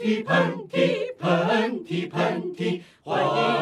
[0.00, 3.59] 嚏，喷嚏，喷嚏，喷嚏，欢迎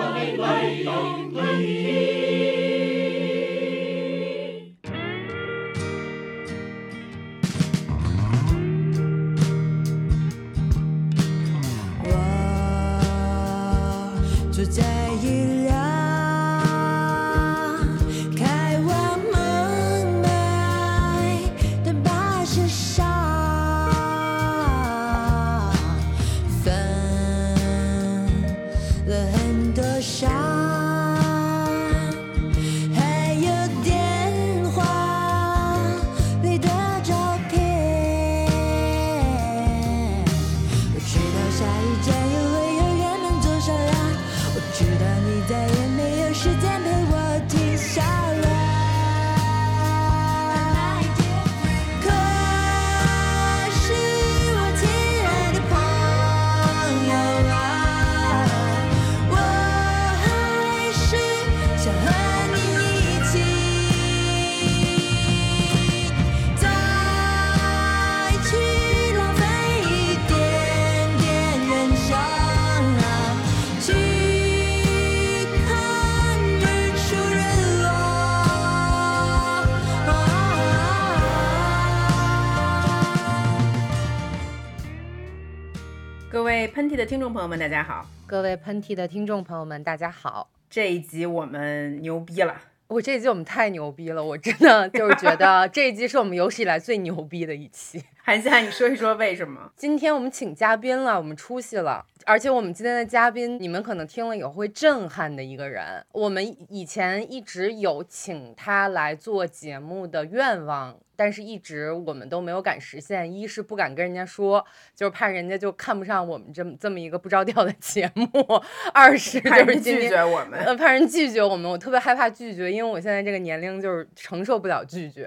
[87.58, 88.06] 们，大家好！
[88.24, 90.48] 各位喷嚏的听众朋友们，大家好！
[90.70, 92.54] 这一集我们牛逼了，
[92.86, 98.00] 我这一集我们太牛逼了，我真的就是觉得 这一集是我们有史以来最牛逼的一期。
[98.22, 99.72] 韩夏，你说一说为什么？
[99.74, 106.04] 今天我们请嘉宾了，我们出息了，而且我们今天的嘉宾，你们可能听了以后会震撼的一个人。
[106.12, 113.32] 我们以前一直有请他来做节目的愿望，但是一直我们都没有敢实现。
[113.32, 114.62] 一是不敢跟人家说，
[114.94, 118.26] 就是怕人家就看不上我们这么这么一个不着调的节目；
[118.92, 120.60] 二是就是今天绝我们。
[120.60, 125.26] 呃，怕人拒绝我们，我特别害怕拒绝，因为我现在这个年龄就是承受不了拒绝。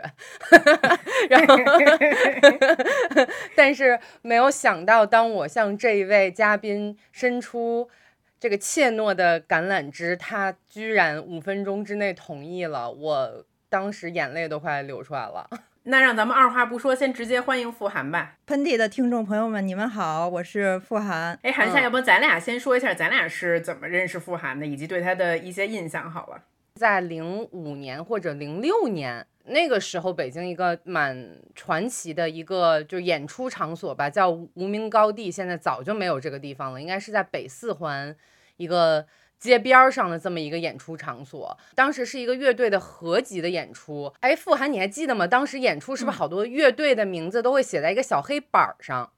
[1.31, 1.55] 然后，
[3.57, 7.89] 但是没有想到，当我向这一位嘉宾伸出
[8.39, 15.49] 这个怯懦的橄榄枝，他居然五分钟之内同意了，我当时眼泪都快流出来了。
[15.83, 18.35] 那让咱们二话不说，先直接欢迎富涵吧。
[18.45, 21.39] 喷嚏的听众朋友们，你们好，我是傅涵。
[21.41, 26.43] 哎，韩夏，嗯要不咱俩先说一下咱俩是怎么认识傅涵的，以及对他的一些印象好了。
[26.75, 35.31] 在零五年或者零六年那个时候，北京一个蛮传奇的一个就是演出场所吧，叫无名高地。
[35.31, 38.15] 现在早就没有这个地方了，应该是在北四环
[38.57, 39.05] 一个
[39.39, 41.57] 街边儿上的这么一个演出场所。
[41.75, 44.13] 当时是一个乐队的合集的演出。
[44.21, 45.27] 哎，傅涵，你还记得吗？
[45.27, 49.11] 当时演出是不是好多乐队的名字都会写在一个小黑板儿上，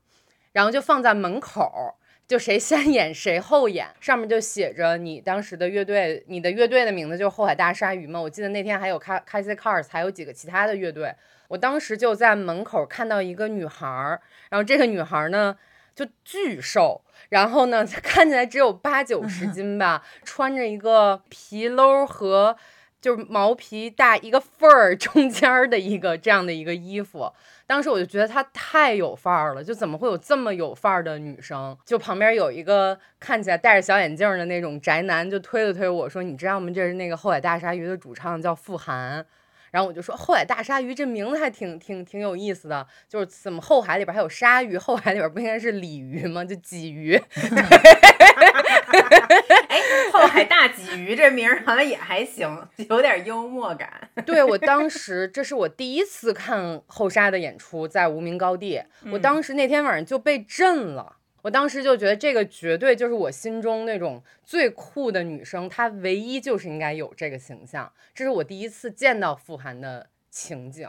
[0.53, 1.95] 然后就放在门口儿。
[2.27, 8.19] 就谁先演谁后演，上面就写着你当时的乐队，你的乐队的名字就是后海大鲨鱼嘛。
[8.19, 11.13] 我记得那天还有开开 C Cars，还有几个其他的乐队。
[11.49, 15.55] 我当时就在门口看到一个女孩儿，然后这个女孩儿呢
[15.93, 22.55] 就巨瘦，然后呢看起来只有八九十 斤吧，穿着一个皮褛和
[23.01, 27.31] 就是毛皮大一个缝儿中间儿的一个这样的一个衣服。
[27.73, 31.75] 当时我就觉得她太有范儿了，就怎么会有这么有范儿的女生？
[31.83, 36.71] 就旁边有一个看起来戴着小眼镜的那种宅男，就推了推我说：“你知道吗？
[36.71, 39.25] 这是那个后海大鲨鱼的主唱，叫傅涵。”
[39.71, 46.45] 然后我就说：“后海大鲨鱼这名字还挺挺挺有意思的，就是怎么后海里边还有鲨鱼，后海里边不应该是鲤鱼吗？
[46.45, 47.19] 就鲫鱼。”
[49.73, 49.81] 哎，
[50.13, 54.07] 后海大鲫鱼这名儿好像也还行，有点幽默感。
[54.23, 58.83] 对我当时，这是我第一次看后沙的演出，在无名高地。
[59.11, 67.91] 我当时那天晚上就被震了，我当时就觉得这个绝对就是我心中那种最酷的女生，她唯一就是应该有这个形象。
[68.13, 70.87] 这是我第一次见到傅涵的情景。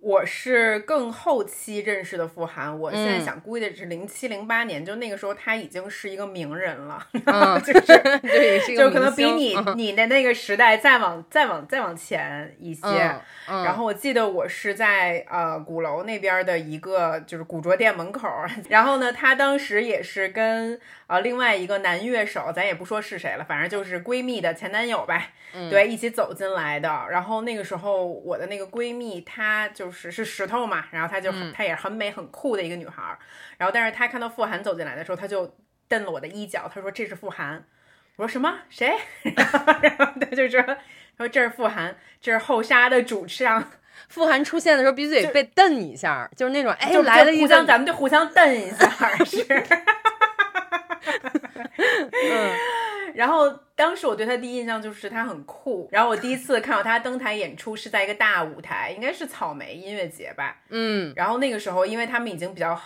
[0.00, 3.24] 我是更后期认识的傅涵，我现在嗯。
[3.24, 12.86] 想估计的是零七零八年，就那个时候他已经是一个名人了，嗯， 就是 对，也是一个就可能比你你的那个时代再往再往再往前一些。
[13.46, 18.28] 然后我记得我是在呃鼓楼那边的一个就是古着店门口，
[18.70, 20.78] 然后呢，他当时也是跟
[21.08, 25.68] 呃另外一个男乐手，咱也不说是谁了，反正就是闺蜜的前男友呗，嗯。
[25.68, 27.06] 对，一起走进来的。
[27.10, 33.18] 然后那个时候我的那个闺蜜她就是是是石头嘛，然后她就她也是很美很酷的一个女孩儿，
[33.56, 35.56] 然后但是她看到傅涵走进来的时候，她就
[35.88, 37.64] 蹬了我的衣角，她说这是傅涵。
[38.16, 38.52] 我说什么？
[38.68, 38.92] 谁？
[39.36, 40.60] 然后然后他就说，
[41.16, 43.70] 说这是傅涵，这是后沙的主唱，
[44.10, 48.88] 傅涵出现的时候必须得被瞪一下，就是那种哎就来了一个就互相咱们就互相瞪一下，
[49.24, 49.46] 是。
[52.12, 52.56] 嗯，
[53.14, 55.88] 然后当时我对他第一印象就是他很酷。
[55.90, 60.58] 然后我第一次看到他登台演出是在一个大舞台，应该是草莓音乐节吧。
[60.68, 62.80] 嗯，然后那个时候，因为他们已经比较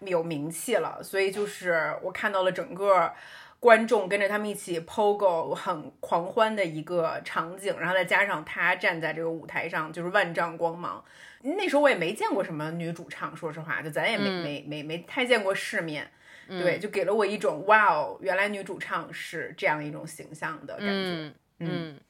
[0.00, 3.12] 有名气了，所以就是我看到了整个
[3.60, 11.02] 观众跟着他们一起 POGO 很狂欢的一个场景，然后再加上他站在这个舞台上，就是万丈光芒。
[11.42, 16.10] 那时候我也没见过什么女主唱，说实话，就咱也没、嗯没没没太见过世面。
[16.48, 20.92] 嗯对，就给了我一种哇哦，原来女主唱是这样一种形象的感觉。
[20.92, 22.00] 嗯嗯，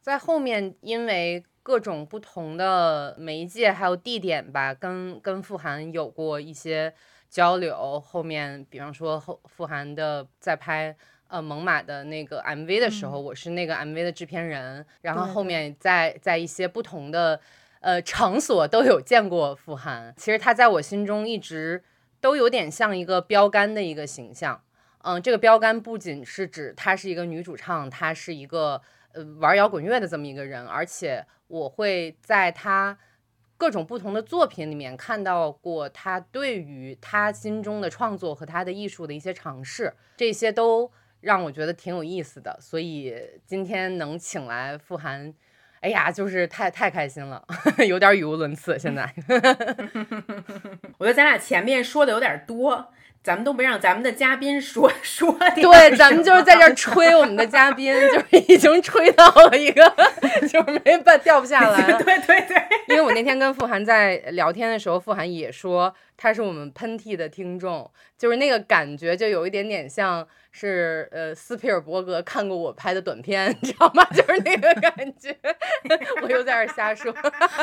[0.00, 6.92] 在后面因为各种不同的媒介还有地点吧，跟跟傅涵有过一些
[7.28, 8.00] 交流。
[8.00, 10.96] 后面比方说后傅涵的在拍。
[11.32, 17.40] 呃，猛犸的那个 MV 的时候，我是那个 MV 的制片人，然后后面在在一些不同的
[17.78, 20.12] 呃场所都有见过傅涵。
[20.16, 21.84] 其实他在我心中一直
[22.20, 24.62] 都有点像一个标杆的一个形象。
[25.02, 28.80] 嗯，这个标杆不仅是指她是一个女主唱，她是一个
[29.12, 32.98] 呃玩摇滚乐的这么一个人，而且我会在她
[33.56, 42.58] 各种不同的作品里面看到过她对于她心中的创作和她的艺术的一些尝试，这些都让我觉得挺有意思的。
[42.60, 43.14] 所以
[43.46, 45.34] 今天能请来傅涵。
[45.80, 47.42] 哎呀，就是太太开心了，
[47.88, 48.78] 有点语无伦次。
[48.78, 49.12] 现在，
[50.98, 52.92] 我觉得咱俩前面说的有点多，
[53.22, 59.90] 咱们都没让咱们的嘉宾说 说对，咱们就是在这儿吹我们的嘉宾，就是已经吹到了一个，
[60.42, 61.82] 就是没办掉不下来。
[62.02, 74.04] 对对对，因为我那天跟傅涵在聊天的时候，傅涵也说他是我们喷嚏的听众，就是那个感觉就有一点点像是呃斯皮尔伯格看过我拍的短片， 你知道吗？
[74.12, 75.34] 就是那个感觉。
[76.20, 77.10] 我又在这瞎说。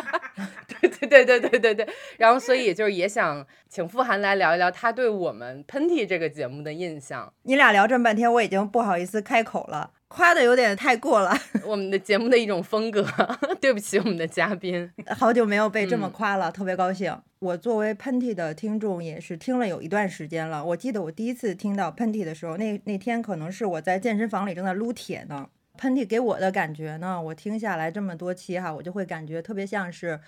[0.81, 1.87] 对对对对对对对。
[2.17, 7.31] 然后所以就是也想请傅涵来聊一聊他对我们喷嚏这个节目的印象。
[7.43, 11.37] 你俩聊这么半天，我已经不好意思开口了，夸的有点太过了。
[11.65, 13.05] 我们的节目的一种风格，
[13.59, 14.89] 对不起我们的嘉宾。
[15.17, 17.15] 好久没有被这么嗯夸了，特别高兴。
[17.39, 20.63] 我作为喷嚏的听众，也是听了有一段时间了。
[20.63, 25.49] 我记得我第一次听到喷嚏的时候，那那天可能是我在健身房里正在撸铁呢。
[25.77, 30.19] 喷嚏给我的感觉呢，我听下来这么多期哈，我就会感觉特别像是，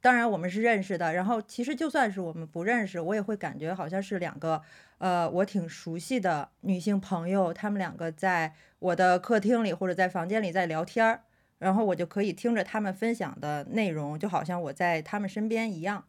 [0.00, 4.62] 当然我们是认识的，然后其实就算是我们不认识，我也会感觉好像是两个
[4.96, 11.22] 呃我挺熟悉的女性朋友，她们两个在我的客厅里或者在房间里在聊天儿。
[11.58, 16.04] 然后我就可以听着他们分享的内容，就好像我在他们身边一样。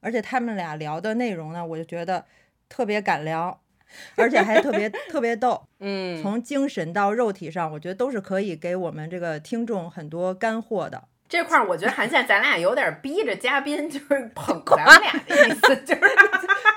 [0.00, 2.24] 而且他们俩聊的内容呢，我就觉得
[2.68, 3.60] 特别敢聊，
[4.16, 5.68] 而且还特别 特别逗。
[5.78, 11.04] 嗯，从精神到肉体上，我觉得都是可以给我们这个听众很多干货的。
[11.28, 16.00] 这块儿我觉得韩夏咱俩有点逼着嘉宾，就是捧咱们俩的意思，就是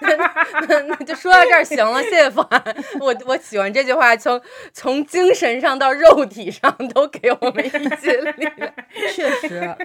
[0.88, 2.62] 那就说到这儿行了，谢谢傅涵。
[3.00, 4.42] 我我喜欢这句话，从
[4.74, 8.74] 从精神上到肉体上都给我们一些力量。
[9.16, 9.76] 确实，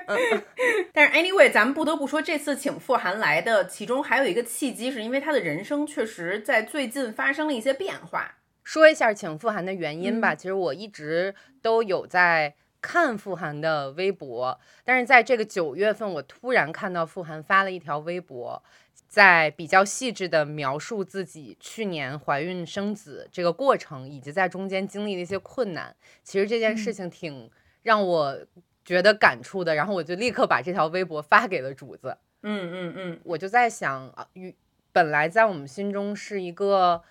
[0.92, 8.32] 但是 anyway，咱们不得不说，这次请傅涵来的，其中还有一个契机，是因为他的人生确实在最近发生了一些变化。
[8.64, 10.34] 说一下请傅涵的原因吧。
[10.34, 12.54] 其实我一直都有在
[12.86, 18.62] 看傅涵的微博，但是在这个九月份，我突然看到傅涵发了一条微博，
[19.08, 25.96] 在比较细致的描述自己去年怀孕生子这个过程，以及在中间经历的一些困难。
[26.22, 27.50] 其实这件事情挺
[27.82, 28.38] 让我
[28.84, 32.16] 觉得感触的，然后我就立刻把这条微博发给了主子。
[32.42, 34.54] 嗯嗯嗯，我就在想啊，与
[34.92, 37.02] 本来在我们心中是一个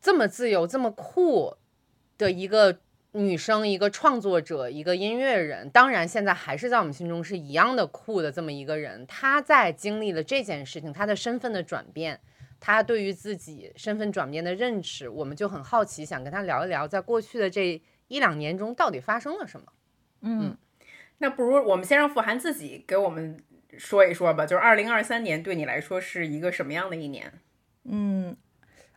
[0.00, 1.56] 这么自由、这么酷
[2.16, 2.78] 的一个
[3.12, 9.06] 女生，一个创作者，一个音乐人，当然现在还是在我们心中是一样的酷的这么一个人。
[9.06, 12.20] 她在经历了这件事情，她的身份的转变，
[12.60, 19.66] 她对于自己身份转变的认识，我们就很好奇，想跟她聊一聊，在过去的这一两年中到底发生了什么。
[20.20, 20.56] 嗯，
[21.18, 23.38] 那不如我们先让傅涵自己给我们
[23.78, 27.32] 说一说吧，就是二零二三年对你来说是一个什么样的一年？
[27.84, 28.36] 嗯，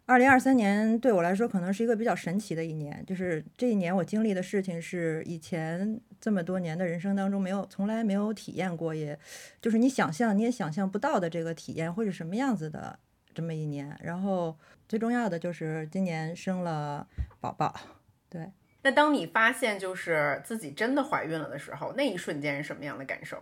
[0.09, 9.15] 二零二三年对我来说可能是一个比较神奇的一年，就是这一年我经历的事情是以前这么多年的人生当中没有从来没有体验过，也
[9.61, 12.97] 就是你想象你也想象不到的这个体验会是什么样子的
[13.35, 13.95] 这么一年。
[14.01, 17.05] 然后最重要的就是今年生了
[17.39, 17.79] 宝宝，
[18.31, 18.51] 对。
[18.81, 23.37] 那当你发现就是自己真的怀孕了的时候，那一瞬间是什么样的感受？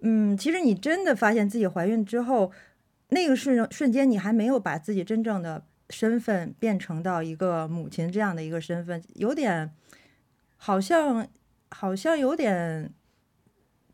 [0.00, 2.50] 嗯，其实你真的发现自己怀孕之后，
[3.10, 9.72] 那个瞬瞬间，你还没有把自己真正的身份变成到一个母亲这样的一个身份，有点
[10.56, 11.26] 好像
[11.70, 12.92] 好像有点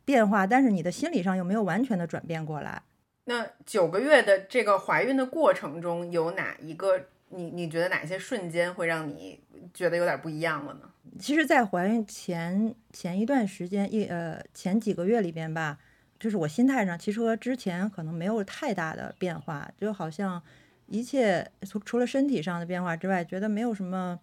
[0.05, 2.83] 变化，但是你的心理上又没有完全的转变过来。
[3.25, 9.41] 那九个月的这个怀孕的过程中，有哪一个你你觉得哪些瞬间会让你
[9.73, 10.91] 觉得有点不一样了呢？
[11.19, 15.79] 其实，在怀孕前前一段时间，一呃前几个月里边吧，
[16.19, 20.43] 就是我心态上其实和之前可能没有太大的变化，就好像
[20.91, 24.21] 一切除除了身体上的变化之外，觉得没有什么，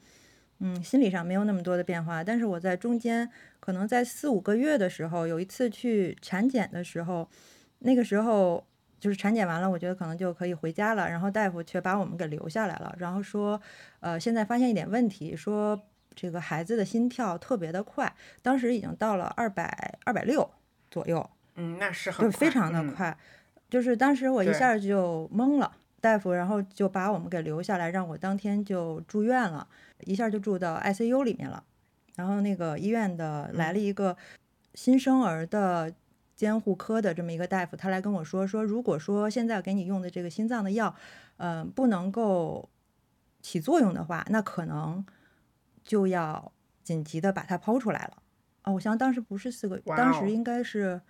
[0.60, 2.24] 嗯，心理上没有那么多的变化。
[2.24, 3.28] 但是我在中间，
[3.60, 7.28] 可能在四五个月的时候，有一次去产检的时候，
[7.80, 8.64] 那个时候
[9.00, 13.60] 就是产检完了，我觉得可能就可以回家了，然后大夫却把我们给留下来了，然后说，
[14.02, 15.82] 呃，现在发现一点问题，说。
[16.20, 20.50] 这个孩子的心跳特别的快，当时已经到了二百二百六
[20.90, 23.16] 左右，嗯，那是很就非常的嗯快。
[23.70, 25.72] 就是当时我一下就懵了，
[26.08, 29.68] 大夫然后就把我们给留下来，让我当天就住院了，
[30.06, 31.62] 一下就住到 ICU 里面了。
[32.16, 34.16] 然后那个医院的来了一个
[34.74, 35.94] 新生儿的
[36.34, 40.96] 监护科的这么一个大夫，他来跟我说说，如果说现在给你用的这个心脏的药，
[41.38, 42.70] 嗯、不能够
[43.42, 45.06] 起作用的话，那可能
[45.84, 46.52] 就要
[46.84, 48.24] 紧急的把它剖出来了。
[48.64, 51.02] 哦，我想当时不是四个，当时应该是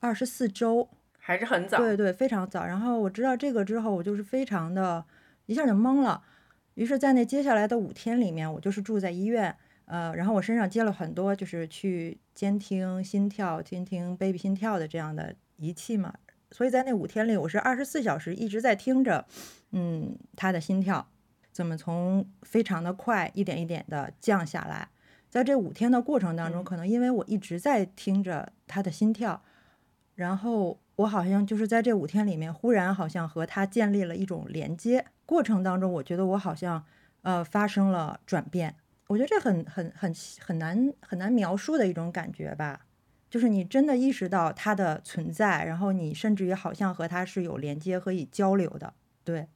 [0.00, 0.88] 二十四周，
[1.28, 1.76] 还是很早。
[1.76, 2.64] 对对，非常早。
[2.64, 5.04] 然后我知道这个之后，我就是非常的，
[5.44, 6.22] 一下就懵了。
[6.72, 9.54] 于是，在那接下来的五天里面，我就是住在医院，
[9.84, 16.14] 呃，然后我身上接了很多就是去监听心跳、监听 baby 心跳的这样的仪器嘛。
[16.50, 19.26] 所以在那五天里，我是二十四小时一直在听着，
[19.72, 21.06] 嗯，他的心跳
[21.52, 24.88] 怎么从非常的快一点一点的降下来。
[25.28, 29.42] 在这五天的过程当中，嗯可能因为我一直在听着他的心跳，
[30.14, 35.06] 然后我好像就是在这五天里面，忽然好像和他建立了一种连接。
[35.24, 36.84] 过程当中，我觉得我好像
[37.22, 38.74] 呃发生了转变。
[39.06, 42.80] 我觉得这很很很很难很难描述的一种感觉吧，
[43.30, 48.92] 就是你真的意识到他的存在，然后你甚至于好像和他是有连接和以交流的。
[49.22, 49.46] 对，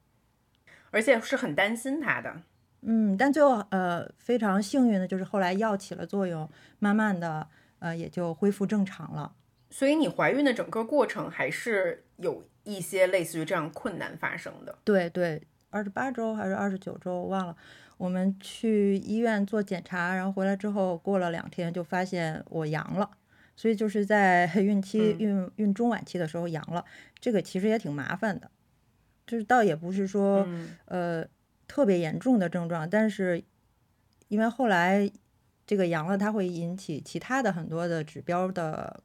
[0.93, 2.43] 而且是很担心他的。
[2.83, 7.49] 嗯，但最后呃非常幸运的就是后来药起了作用，慢慢的
[7.81, 9.33] 呃也就恢复正常了。
[9.73, 14.79] 所以你怀孕的整个过程还是有一些类似于这样困难发生的。
[14.85, 17.57] 对对，二十八周还是二十九周，我忘了。
[17.97, 23.11] 我们去医院做检查，然后回来之后过了两天就发现我阳了，
[23.57, 26.85] 所以就是在 孕期、嗯孕孕中晚期的时候阳了。
[27.19, 28.51] 这个其实也挺麻烦的，
[29.27, 31.25] 就是倒也不是说、嗯呃
[31.69, 33.43] 特别严重的症状，但是
[34.29, 35.11] 因为后来
[35.67, 39.03] 这个阳了，它会引起其他的很多的指标的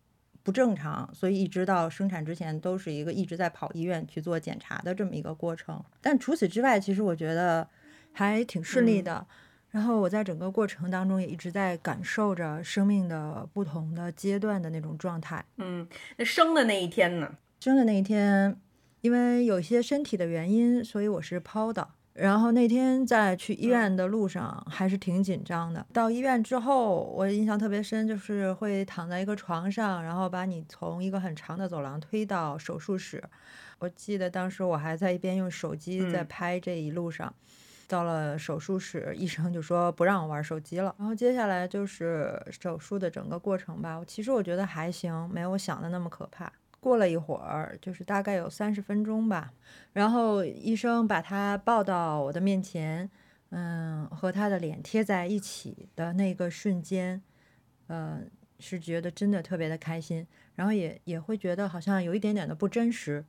[0.47, 5.83] 不正常，所以一直到生产之前都是一个一直在跑医院去做检查的这么一个过程。
[5.99, 7.67] 但除此之外，其实我觉得
[8.13, 9.27] 还挺顺利嗯的。
[9.71, 15.43] 然后我在整个过程当中也一直在感受着生命的不同的阶段的那种状态。
[15.57, 15.85] 嗯，
[16.15, 17.35] 那生的那一天呢？
[17.59, 18.57] 生的那一天，
[19.01, 21.89] 因为有一些身体的原因，所以我是剖的。
[22.17, 25.85] 然后那天在去医院的路上还是挺紧张的。
[25.93, 33.23] 到医院之后，我印象特别深，就是会躺在一个床上，然后把你从一个很长的走廊推到手术室。
[33.79, 37.33] 我记得当时我还在一边用手机在嗯拍这一路上。
[37.89, 40.93] 到了手术室，医生就说不让我玩手机了。
[40.99, 44.03] 然后接下来就是手术的整个过程吧。
[44.05, 46.51] 其实我觉得还行，没有我想的那么可怕。
[46.79, 49.51] 过了一会儿，就是大概有三十分钟吧，
[49.93, 53.09] 然后医生把他抱到我的面前，
[53.49, 57.21] 嗯，和他的脸贴在一起的那个瞬间，
[57.87, 58.21] 呃，
[58.59, 63.25] 是觉得真的特别的开心，然后也也会觉得好像有一点点的不真实，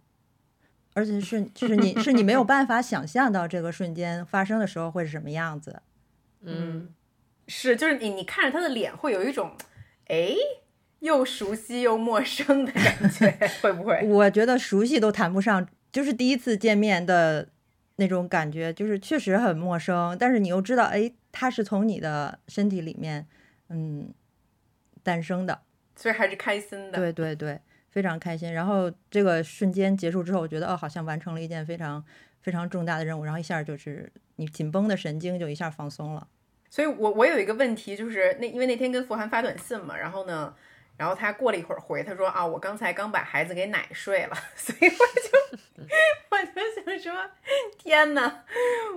[0.94, 5.82] 而且是就是你是你没有办法想象到这个瞬间发生的时候会是什么样子。
[6.42, 6.94] 嗯，
[7.46, 9.56] 是，就是你你看着他的脸，会有一种，
[10.06, 10.34] 哎，
[11.00, 13.30] 又熟悉又陌生的感觉，
[13.62, 14.00] 会不会？
[14.06, 17.48] 我觉得熟悉都谈不上，就是第一次见面的
[17.96, 23.26] 那种感觉，就是确实很陌生，但是你又知道，哎，他是从你的身体里面，
[23.68, 24.12] 嗯，
[25.02, 25.60] 诞生的，
[25.96, 26.98] 所以还是开心的。
[26.98, 28.52] 对对对，非常开心。
[28.52, 32.04] 然后这个瞬间结束之后，我觉得哦，好像完成了一件非常
[32.42, 36.26] 非常重大的任务，然后一下就是你紧绷的神经就一下放松了。
[36.70, 40.54] 所以我我有一个问题，就是那因为那天跟傅涵发短信嘛，然后呢，
[40.98, 45.84] 然后他过了一会儿回，他说啊，我刚才刚把孩子给奶睡了， 所以我就
[46.28, 47.30] 我就想说，
[47.78, 48.42] 天哪，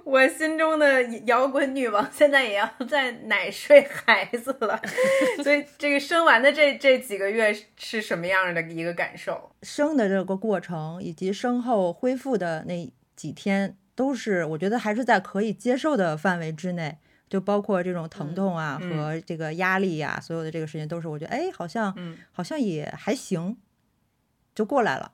[0.04, 4.82] 我心中的摇滚女王现在也要在奶睡孩子了，
[5.44, 9.52] 所以这个生完的这这几个月是什么样的一个感受？
[9.62, 16.98] 生的这个过程以及生后恢复的那几天，都是我觉得还是在可以接受的范围之内。
[17.32, 23.56] 就包括这种疼痛啊、嗯和这个压力呀、所有的这个事情都是我觉得哎，好像、嗯好像也还行，
[24.54, 25.14] 就过来了。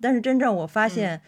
[0.00, 1.20] 但是真正我发现，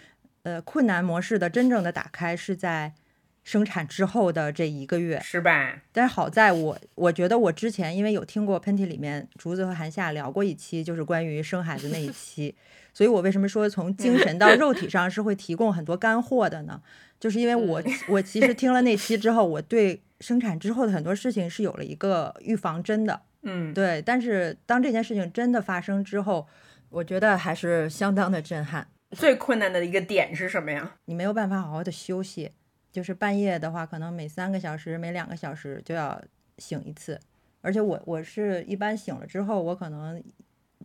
[0.44, 2.94] 呃，困难模式的真正的打开是在
[3.42, 5.20] 生产之后的这一个月。
[5.20, 5.82] 是吧？
[5.92, 12.56] 但是好在我，我觉得我之前因为有听过喷嚏里面竹子和韩夏聊过一期，就是关于生孩子那一期，
[12.94, 16.80] 所以我为什么说从精神到肉体上是会提供很多干货的呢？
[17.20, 23.20] 就是因为我我其实听了那期之后，我对生产之后的很多事情是有了一个预防针的。
[23.42, 26.46] 嗯，对，但是当这件事情真的发生之后，
[26.88, 28.86] 我觉得还是相当的震撼。
[29.10, 30.96] 最困难的一个点是什么呀？
[31.04, 32.50] 你没有办法好好的休息，
[32.92, 36.20] 就是半夜的话，可能每三个小时、每两个小时就要
[36.58, 37.18] 醒一次。
[37.60, 40.22] 而且我我是一般醒了之后，我可能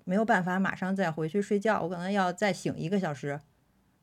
[0.10, 3.40] 没有办法马上再回去睡觉，我可能要再醒一个小时，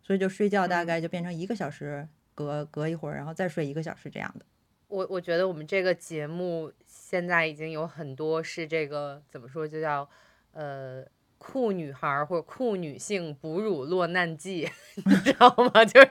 [0.00, 4.46] 所以就睡觉大概就变成一个小时，隔隔一会儿，然后再睡一个小时这样的。
[4.86, 10.08] 我我觉得我们这个节目现在已经有很多是这个怎么说，就叫
[10.52, 11.04] 呃
[11.38, 14.69] 酷女孩儿或者酷女性哺乳落难记，
[15.05, 15.85] 你知道吗？
[15.87, 16.09] 就是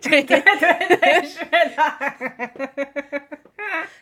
[0.00, 3.22] 这个，对对是的，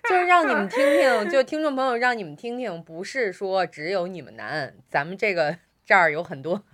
[0.08, 5.58] 就是让你们听听，就 听众朋友让你们听听，不是说只有你们难，咱们这个。
[5.86, 6.64] 这儿有很多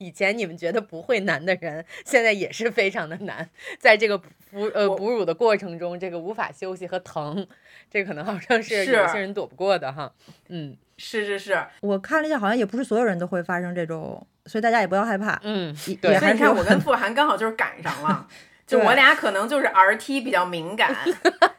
[0.00, 3.48] 以前你们觉得不会难的人，现在也是非常的难。
[3.78, 4.26] 在这个哺
[4.74, 7.46] 呃哺乳的过程中，这个无法休息和疼，
[7.88, 10.12] 这可能好像是是有些人躲不过的哈。
[10.48, 11.62] 嗯是是是。
[11.80, 15.38] 我看了一下，好像也不是所有人都会发生这种，所以大家也不要害怕。
[15.42, 18.26] 嗯，也对所以你看，我跟傅涵刚好就是赶上了，
[18.66, 20.94] 就我俩可能就是 RT 比较敏感，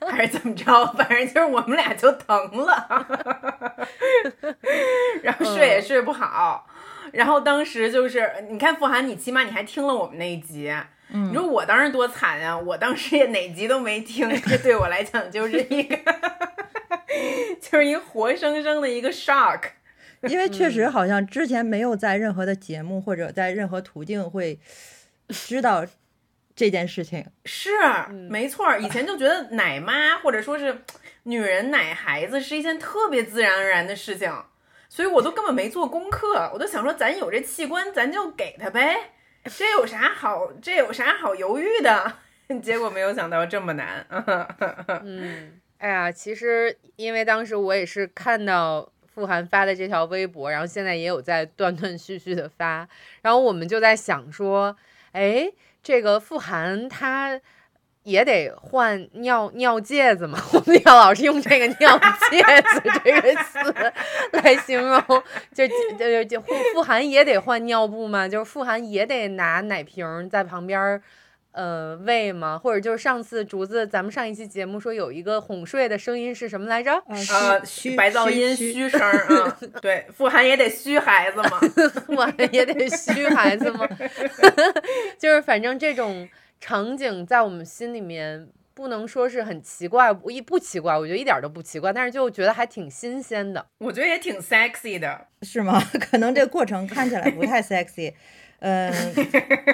[0.09, 3.07] 还是怎么着，反正就是我们俩就疼了，
[5.21, 6.67] 然后睡也睡不好。
[7.13, 10.73] 然后当时就是，你看傅涵，你起码你还听了我们那一集，
[11.09, 12.55] 你说我当时多惨呀！
[12.57, 15.97] 我当时也哪集都没听，这对我来讲就是一个，
[17.61, 19.61] 就是一个活生生的一个 shock。
[20.21, 24.59] 因为确实好像之前没有在任何的节目或者在任何途径会
[25.29, 25.85] 知道
[26.55, 27.23] 这件事情。
[27.45, 27.69] 是，
[28.29, 28.81] 没错儿。
[28.81, 30.81] 以前就觉得奶妈或者说是
[31.23, 34.33] 女人奶孩子是一件特别自然而然的事情，
[34.89, 39.11] 所以我都根本没做功课，我都想说咱有这器官，咱就给他呗，
[39.45, 42.13] 这有啥好，这有啥好犹豫的？
[42.63, 44.03] 结果没有想到这么难。
[45.05, 52.87] 嗯，哎呀，其实因为当时我也是看到傅涵发的这条微博，然后现在也有在断断续续的发，
[53.21, 54.75] 然后我们就在想说，
[55.11, 57.39] 哎，这个傅涵他。
[58.07, 61.99] 也得换尿尿介子嘛， 我们要老是用这个尿
[62.31, 63.93] 介子这个词
[64.31, 64.97] 来形容，
[65.53, 65.67] 就
[65.99, 71.03] 就就傅傅涵也得换尿布嘛，就是傅涵也得拿奶瓶在旁边。
[71.57, 72.59] 呃，喂吗？
[72.59, 76.91] 或者就是上次竹子，咱们上一期节目说有一个哄睡的声音是什么来着？
[77.07, 81.59] 呃，啊，虚白噪音虚虚声儿啊， 对，富含也得虚孩子嘛。
[82.15, 83.87] 我也得虚孩子吗？
[85.17, 86.29] 就是反正这种
[86.61, 93.65] 场景在我们心里面不能说是很奇怪，不一不奇怪，我觉得一点儿都不奇怪，但是就觉得还挺新鲜的。
[93.79, 95.25] 我觉得也挺 sexy 的。
[95.41, 95.81] 是吗？
[95.99, 98.13] 可能这个过程看起来不太 sexy。
[98.59, 98.91] 嗯，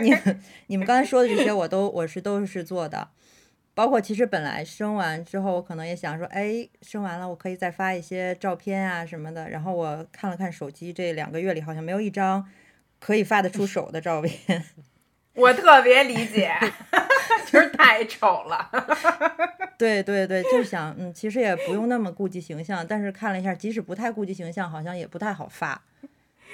[0.02, 0.14] 你
[0.68, 3.08] 你们刚才说的这些，我都我是都是做的，
[3.74, 9.50] 包括其实本来生完之后，我可能也想说，哎，生完了我可以再发一些照片啊什么的。
[9.50, 12.46] 然后我看了看手机，这两个月里好像没有一张
[13.00, 14.64] 可以发得出手的照片。
[15.36, 16.52] 我特别理解，
[17.52, 18.70] 就是太丑了。
[19.80, 25.82] 对对对，就想嗯，其实也不用那么顾及形象，但是看了一下，即使不太顾及形象，好像也不太好发，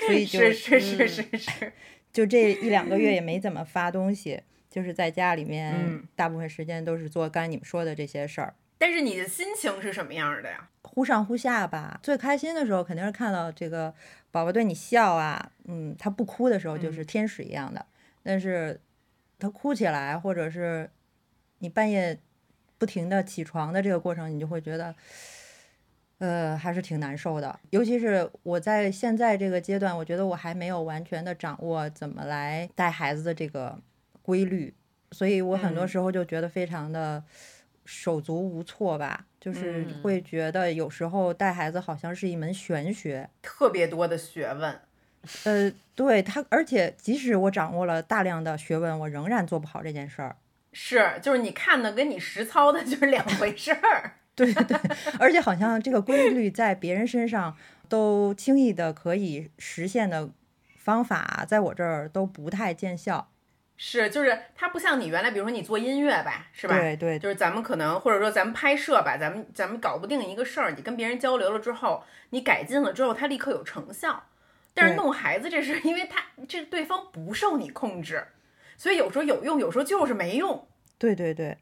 [0.06, 1.74] 所以就是是是是是，
[2.12, 10.70] 就这一两个月也没怎么发东西，就是在家里面嗯大部分时间都是做刚才你们说的这些事儿，但是你的心情是什么样的呀？
[10.82, 12.00] 忽上忽下吧。
[12.02, 13.94] 最开心的时候肯定是看到这个
[14.32, 17.86] 宝宝对你笑啊，嗯，他不哭的时候就是天使一样的，
[18.24, 18.80] 但是
[19.38, 20.90] 他哭起来或者是
[21.60, 22.20] 你半夜
[22.78, 24.96] 不停的起床的这个过程，你就会觉得。
[26.20, 33.80] 呃，还是挺难受的，尤其是我在现在这个阶段，我觉得我还没有完全的掌握怎么来带孩子的这个
[34.22, 34.74] 规律，
[35.12, 37.24] 所以我很多嗯时候就觉得非常的
[37.86, 43.30] 手足无措吧，就是嗯会觉得有时候带孩子好像是一门玄学。
[43.42, 44.80] 特别多的学问，
[45.46, 50.36] 呃，对他，而且即使我掌握了大量的学问，我仍然做不好这件事儿。
[50.74, 54.16] 是就是你看的跟你实操的就是两回事儿。
[54.54, 54.78] 对对对，
[55.20, 57.56] 而且好像这个规律在别人身上
[57.88, 60.30] 都轻易的可以实现的
[60.78, 63.30] 方法，在我这儿都不太见效。
[63.82, 66.78] 是，就是它不像你原来，比如说你做音乐吧，是吧？
[66.78, 74.24] 对对就是咱们可能或者说咱们拍摄吧，咱们咱们搞不定一个事儿，你跟别人交流了之后，你改进了之后，它立刻有成效。
[74.74, 78.28] 但是弄孩子这事，因为他这对方不受你控制，
[78.78, 80.68] 所以有时候有用，有时候就是没用。
[80.98, 81.58] 对对对，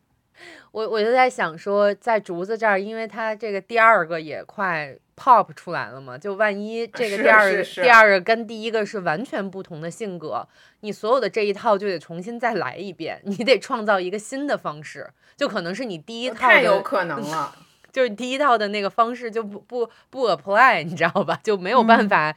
[0.71, 10.47] 我我就在想说，在竹子这儿，因为他这个第二个也快 pop 出来了嘛，就万一这个第二个第二个跟第一个是完全不同的性格，
[10.82, 17.56] 你所有的这一套就得重新再来一遍，你得创造一个新的方式，就可能是你第一套，太有可能了。
[17.91, 21.39] 就是第一套的那个方式就不不不 apply，你知道吧？
[21.43, 22.36] 就没有办嗯法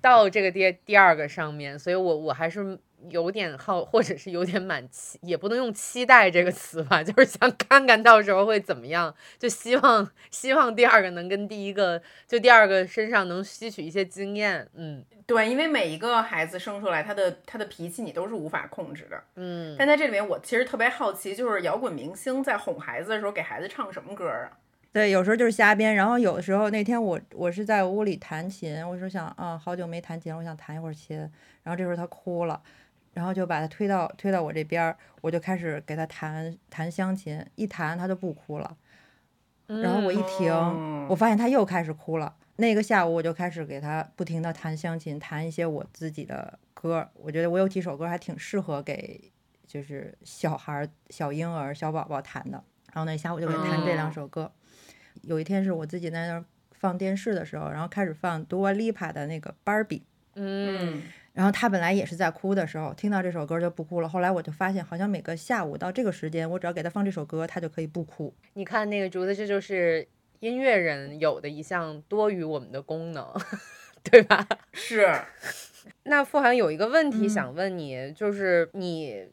[0.00, 2.78] 到这个第第二个上面，所以我我还是。
[3.08, 19.22] 有点好，或者是有点满期，也不能用期待这个词吧，就是想看看到时候会怎么样，就希望希望第二个能跟第一个，就第二个身上能吸取一些经验，嗯对，因为每一个孩子生出来，他的他的脾气你都是无法控制的。
[19.36, 24.50] 嗯，但在这里面，我其实特别好奇，就是摇滚明星在哄孩子的时候，给孩子唱什么歌啊？
[24.92, 31.16] 对，有时候就是瞎编，然后有的时候那天我我是在屋里弹琴，我说想啊，好久没弹琴，我想弹一会儿琴，
[31.62, 32.60] 然后这时候他哭了。
[33.20, 38.74] 然后就把他推到推到我这边儿，我就开始给他弹弹湘琴，一弹他就不哭了。
[39.66, 42.34] 然后我一停，哦我发现他又开始哭了。
[42.56, 47.06] 那个下午我就开始给他不停的弹湘琴，弹一些我自己的歌。
[47.12, 49.30] 我觉得我有几首歌还挺适合给
[49.66, 52.64] 就是小孩儿、小婴儿、小宝宝弹的。
[52.94, 54.50] 然后那下午就给他弹这两首歌。
[55.20, 60.04] 有一天是我自己在那儿放电视的时候，然后开始放多丽帕的那个芭比。
[60.36, 64.08] 嗯然后他本来也是在哭的时候，听到这首歌就不哭了。
[64.08, 68.34] 后来我就发现，好像每个下午到这个时间，我只要给他放这首歌，他就可以不哭。
[68.54, 70.06] 你看那个竹子，这就是
[70.40, 73.26] 音乐人有的一项多于我们的功能，
[74.02, 74.46] 对吧？
[74.72, 75.08] 是
[76.04, 79.26] 那傅涵有一个问题嗯想问你，就是你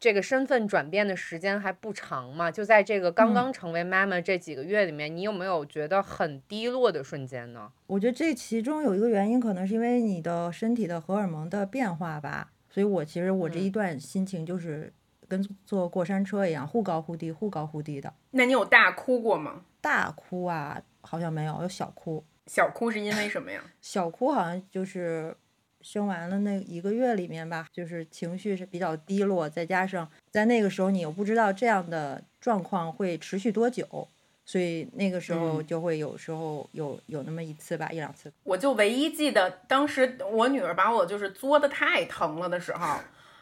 [0.00, 2.50] 这个身份转变的时间还不长嘛？
[2.50, 7.70] 就在这个刚嗯刚成为妈妈这几个月里面，你有没有觉得很低落的瞬间呢？
[7.86, 12.50] 我觉得这其中有一个原因，可能是因为你的身体的荷尔蒙的变化吧。
[12.70, 14.90] 所以我其实我这一段心情就是
[15.28, 18.14] 跟坐过山车一样，忽高忽低，忽高忽低的。
[18.30, 19.64] 那你有大哭过吗？
[19.82, 22.24] 大哭啊，好像没有，有小哭。
[22.46, 23.62] 小哭是因为什么呀？
[23.80, 25.36] 小哭好像就是
[25.80, 34.08] 生完了那一个月里面吧，就是情绪是比较低落，再加上在那个时候你又不知道这样的状况会持续多久，
[34.44, 38.32] 所以那个时候嗯就会有时候有有那么一次吧，一两次。
[38.42, 42.98] 我就唯一记得当时我女儿把我就是作的太疼了的时候，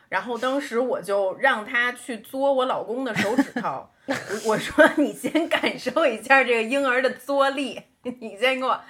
[0.09, 4.15] 然后当时我就让他去嘬我老公的手指头，我
[4.47, 8.81] 我说你先感受一下这个婴儿的嘬力，你先给我，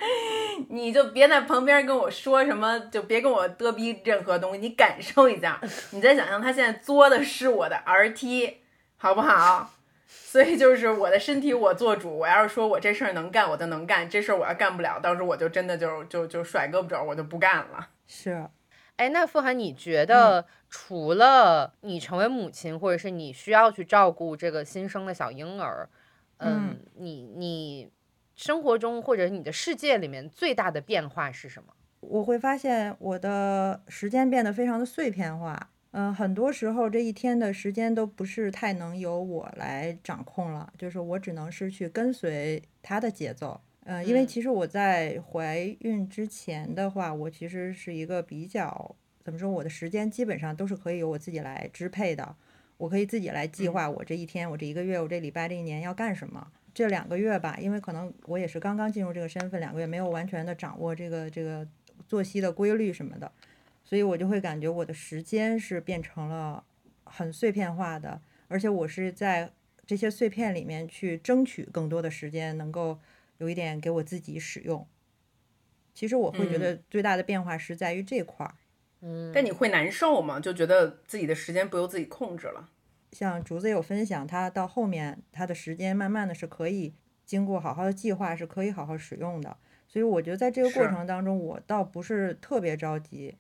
[0.69, 8.55] 你就别在旁边跟我说什么，就别跟我嘚逼任何东西，你感受一下，你再想象他现在嘬的是我的 RT，
[8.97, 9.71] 好不好？
[10.09, 17.89] 所以就是我的身体我做主，我要是说我这事儿能干，我就能干；这事儿我要干不了，到时候我就真的就就就甩胳膊肘，我就不干了。
[18.07, 18.47] 是，
[18.97, 25.89] 哎，那傅涵，你觉嗯得除了你成为母亲，或者是你需要去照顾这个新生的小婴儿，
[26.39, 27.91] 嗯，你你
[28.37, 31.73] 生活中或者你的世界里面最大的变化是什么？
[32.01, 35.71] 我会发现我的时间变得非常的碎片化。
[35.93, 43.61] 嗯、很多时候这一天的时间都不是太能由我来掌控了，就是我只能是去跟随他的节奏。
[43.85, 48.95] 嗯、因为嗯其实我在怀孕之前的话，我其实是一个比较
[49.29, 52.35] 怎么说，我的时间基本上都是可以由我自己来支配的，
[52.79, 56.51] 我可以自己来计划我这一天、我这一个月、我这礼拜、这一年要干什么。
[56.73, 61.69] 这两个月吧，因为可能我也是刚刚进入这个身份，两个月没有完全的掌握这个这个
[62.07, 63.31] 作息的规律什么的，
[63.85, 66.65] 所以我就会感觉我的时间是变成了
[67.05, 69.53] 很碎片化的，而且我是在
[69.85, 72.99] 这些碎片里面去争取更多的时间，能够
[73.37, 74.87] 有一点给我自己使用。
[75.95, 78.68] 其实我会觉得最大的变化是在于这块儿，嗯，
[79.33, 80.41] 但你会难受吗？
[80.41, 82.69] 就觉得自己的时间不由自己控制了。
[83.13, 89.57] 像竹子有分享，他到后面他的时间慢慢的是可以经过好好的计划，是可以好好使用的。
[89.87, 93.37] 所以我觉得在这个过程当中，我倒不是特别着急，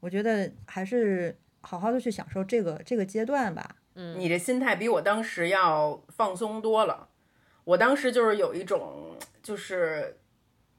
[0.00, 3.76] 我觉得还是好好的去享受这个这个阶段吧。
[3.94, 7.08] 嗯你这心态比我当时要放松多了。
[7.64, 10.18] 我当时就是有一种，就是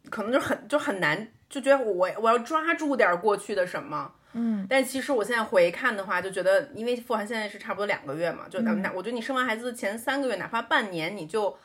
[0.09, 4.15] 可能就很就很难，就觉得我我要抓住点过去的什么。
[4.33, 4.65] 嗯。
[4.69, 11.57] 但其实我现在回看的话，就觉得，因为傅涵现在是差不多两个月嘛，就哪、我觉得你生完孩子的前三个月，哪怕半年，你就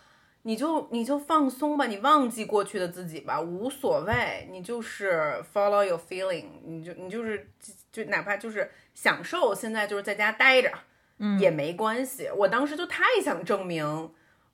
[0.42, 7.48] 你就你就放松吧，你忘记过去的自己吧，无所谓，你就是 follow your feeling，你就你就是
[7.92, 10.70] 就哪怕就是享受现在就是在家待着，
[11.18, 11.38] 嗯。
[11.38, 12.28] 也没关系。
[12.36, 13.84] 我当时就太想证明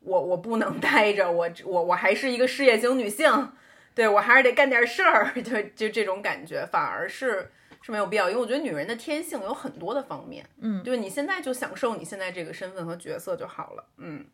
[0.00, 3.52] 我我不能待着，我我我还是一个事业型女性，
[3.94, 7.50] 对我还是得干点事儿， 就就这种感觉，反而是
[7.84, 14.24] 是没有必要，因为我觉得女人的天性有很多的方面，嗯，对你现在就享受你现在这个身份和角色就好了，嗯，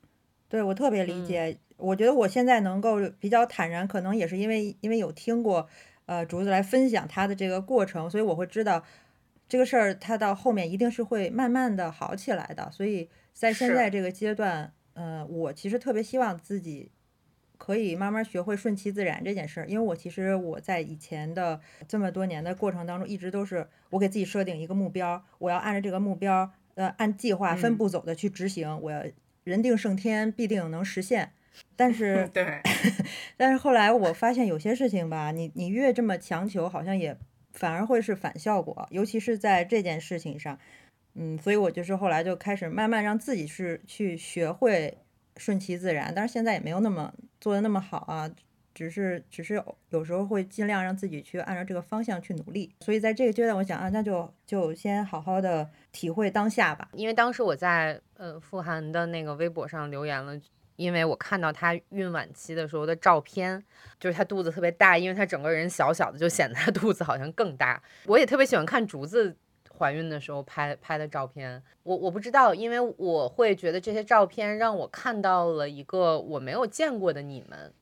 [0.48, 1.58] 对我特别理解。
[1.76, 5.68] 我觉得我现在能够比较坦然，可能也是因为因为有听过
[6.06, 8.84] 呃竹子来分享她的这个过程，所以我会知道
[9.48, 12.70] 这个事儿它到后面一定是会慢慢的好起来的。
[12.70, 16.92] 所以在现在这个阶段，呃，我其实特别希望自己
[17.60, 29.04] 可以慢慢学会顺其自然这件事儿，因为我其实我在以前的这么多年的过程当中，一直都是我给自己设定一个目标，我要按照这个目标，呃，按计划分嗯步走的去执行，我要
[29.44, 31.32] 人定胜天，必定能实现。
[31.76, 32.62] 但是， 对，
[33.36, 37.14] 但是后来我发现有些事情吧，你你越这么强求，好像也
[37.52, 40.58] 反而会是反效果，尤其是在这件事情上。
[41.14, 44.96] 嗯，所以我就是后来就开始慢慢让自己是去学会
[45.40, 48.30] 顺其自然，但是现在也没有那么做的那么好啊，
[48.74, 52.70] 只是只是有时候会尽量让自己去按照这个方向去努力。
[52.80, 56.90] 所以在这个阶段，我想啊，那就就先好好的体会当下吧。
[56.92, 60.38] 因为当时我在呃傅涵的那个微博上留言了，
[60.76, 63.64] 因为我看到她孕晚期的时候的照片，
[63.98, 67.82] 就是她肚子特别大，因为她整个人小小的，就显得她肚子好像更大。
[68.04, 69.34] 我也特别喜欢看竹子
[69.80, 71.62] 怀孕的时候拍拍的照片。
[71.84, 77.72] 我我不知道，因为我会觉得这些照片让我看到了一个我没有见过的你们。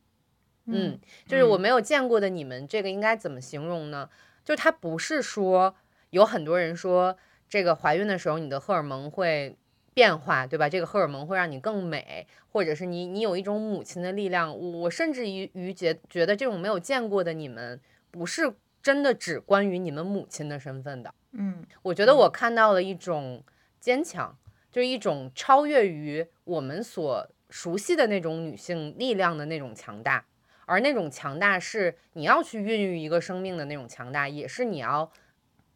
[0.67, 4.09] 嗯，就是我嗯没有见过的你们，这个应该怎么形容呢？
[4.45, 5.75] 就它不是说
[6.11, 7.17] 有很多人说
[7.49, 9.57] 这个怀孕的时候你的荷尔蒙会
[9.93, 10.69] 变化，对吧？
[10.69, 14.57] 这个荷尔蒙会让你更美，或者是你你有一种母亲的力量。
[14.57, 17.81] 我我甚至于于觉觉得这种没有见过的你们，
[18.11, 21.13] 不是真的只关于你们母亲的身份的。
[21.33, 21.65] 嗯。
[21.83, 23.43] 我觉得我看到了一种
[23.81, 24.37] 坚强，
[24.71, 30.25] 就是一种超越于我们所熟悉的那种女性力量的那种强大，
[30.67, 35.11] 而那种强大是你要去孕育一个生命的那种强大，也是你要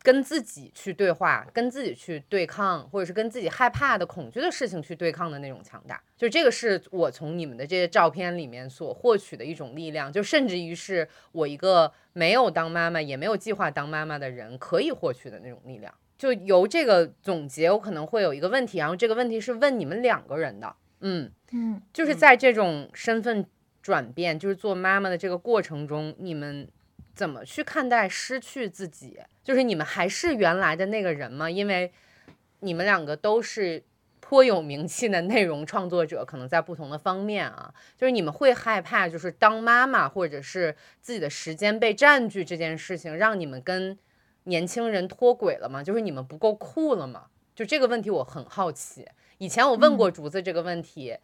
[0.02, 6.02] 跟自己去对话，跟自己去对抗，或者是跟自己害怕的、恐惧的事情去对抗的那种强大。
[6.16, 15.92] 就这个是我从你们的这些照片里面所获取的一种力量，就甚至于是我一个没有当妈妈，也没有计划当妈妈的人可以获取的那种力量。
[16.18, 23.44] 就由这个总结，我可能会有一个问题，然后这个问题是问你们两个人的，嗯，嗯就是在这种身份
[23.80, 26.68] 转变，就是做妈妈的这个过程中，你们
[27.14, 29.20] 怎么去看待失去自己？
[29.42, 31.50] 就是你们还是原来的那个人吗？
[31.50, 31.92] 因为
[32.60, 33.82] 你们两个都是
[34.20, 43.98] 颇有名气的内容创作者，可能在不同的方面啊，就是你们会害怕，就是当妈妈或者是自己的时间被占据这件事情，让你们跟
[44.44, 45.82] 年轻人脱轨了吗？
[45.82, 47.26] 就是你们不够酷了吗？
[47.54, 49.06] 就这个问题我很好奇。
[49.38, 51.16] 以前我问过竹子这个问题，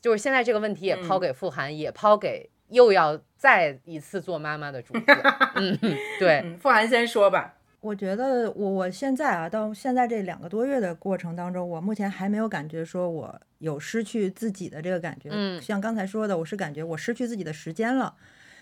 [0.00, 5.04] 就是现在这个问题也抛嗯给傅涵，也抛给又要再一次做妈妈的主子。
[5.56, 5.78] 嗯，
[6.18, 7.54] 对，嗯，傅涵先说吧。
[7.80, 15.28] 我觉得我我现在啊，到现在这两个多月的过程当中，我目前还没有感觉说我有失去自己的这个感觉。
[15.30, 18.14] 嗯像刚才说的，我是感觉我失去自己的时间了，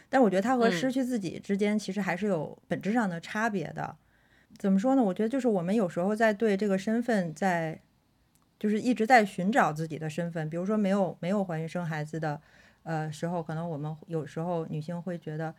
[0.09, 3.95] 但我觉得它和嗯失去自己之间其实还是有本质上的差别的。
[4.59, 5.03] 怎么说呢？
[5.05, 7.81] 我觉得就是我们有时候在对这个身份在，
[8.59, 10.51] 就是一直在寻找自己的身份。
[10.51, 12.41] 比如说没有没有怀孕生孩子的
[12.83, 15.55] 呃时候，可能我们有时候女性会觉得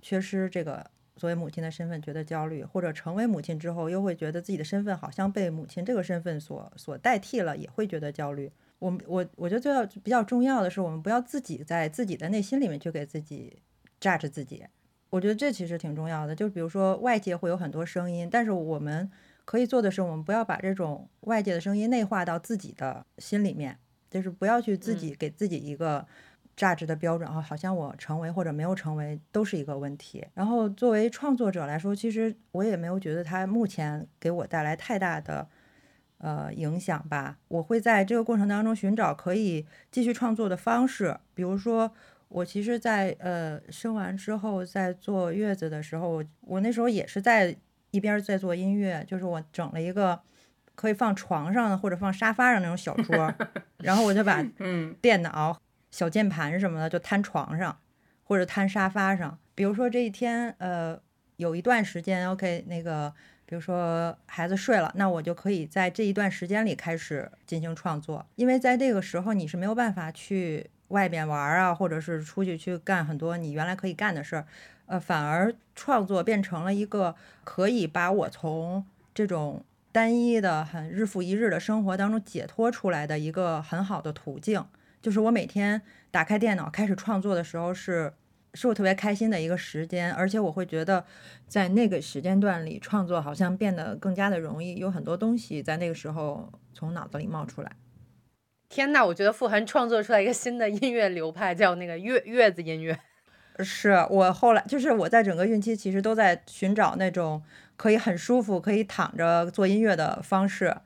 [0.00, 8.50] 缺失这个作为母亲的身份觉得焦虑，或者成为母亲之后又会觉得自己的身份好像被母亲这个身份所所代替了，也会觉得焦虑。
[8.78, 13.60] 我们我我觉得最要比较重要的是，我们不要自己在自己的内心里面去给自己
[14.00, 14.64] judge 自己。
[15.10, 16.34] 我觉得这其实挺重要的。
[16.36, 19.10] 就比如说外界会有很多声音，但是我们
[19.44, 23.76] 可以做的是，我们不要把这种外界的声音内化到自己的心里面，
[24.08, 26.06] 就是不要去自己给自己一个
[26.58, 30.26] judge 的标准啊，好像我成为或者没有成为都是一个问题。
[30.34, 35.48] 然后作为创作者来说，其实我也没有觉得它目前给我带来太大的。
[36.20, 41.88] 呃，影响吧，我会在这个过程当中寻找可以继续创作的方式，比如说，
[42.26, 47.56] 我其实在，呃生完之后，在坐月子的时候，我我那时候也是在
[47.92, 50.20] 一边儿在做音乐，就是我整了一个
[50.74, 53.32] 可以放床上的或者放沙发上那种小桌，
[53.78, 55.56] 然后我就把嗯电脑、
[55.90, 57.78] 小键盘什么的就摊床上
[58.24, 59.38] 或者摊沙发上。
[59.54, 60.98] 比如说这一天，呃，
[61.36, 63.12] 有一段时间，OK，那个，
[63.44, 74.46] 比如说孩子睡了，那我就可以在这一段时间里开始进行创作，因为在这个时候你是没有办法去外边玩啊，或者是出去去干很多你原来可以干的事儿，
[74.86, 84.64] 呃，反而创作变成了一个可以把我从这种单一的、很日复一日的生活当中解脱出来的一个很好的途径。
[85.00, 85.80] 就是我每天
[86.10, 88.12] 打开电脑开始创作的时候是，
[88.54, 91.04] 是我特别开心的一个时间，而且我会觉得
[91.46, 97.72] 在那个时间段里创作好像变得更加的容易，有很多东西在那个时候从脑子里冒出来。
[98.68, 102.98] 天呐，我觉得傅恒创作出来一个新的音乐流派，叫那个月月子音乐。
[103.64, 107.42] 是我后来就是我在整个孕期其实都在寻找那种
[107.76, 110.76] 可以很舒服、可以躺着做音乐的方式，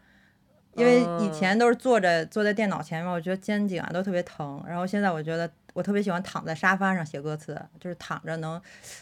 [0.75, 4.63] 因为以前都是坐着坐在电脑前面，我觉得肩颈啊都特别疼。
[4.67, 8.61] 然后现在我觉得我特别喜欢躺在沙发上写歌词，就是躺着能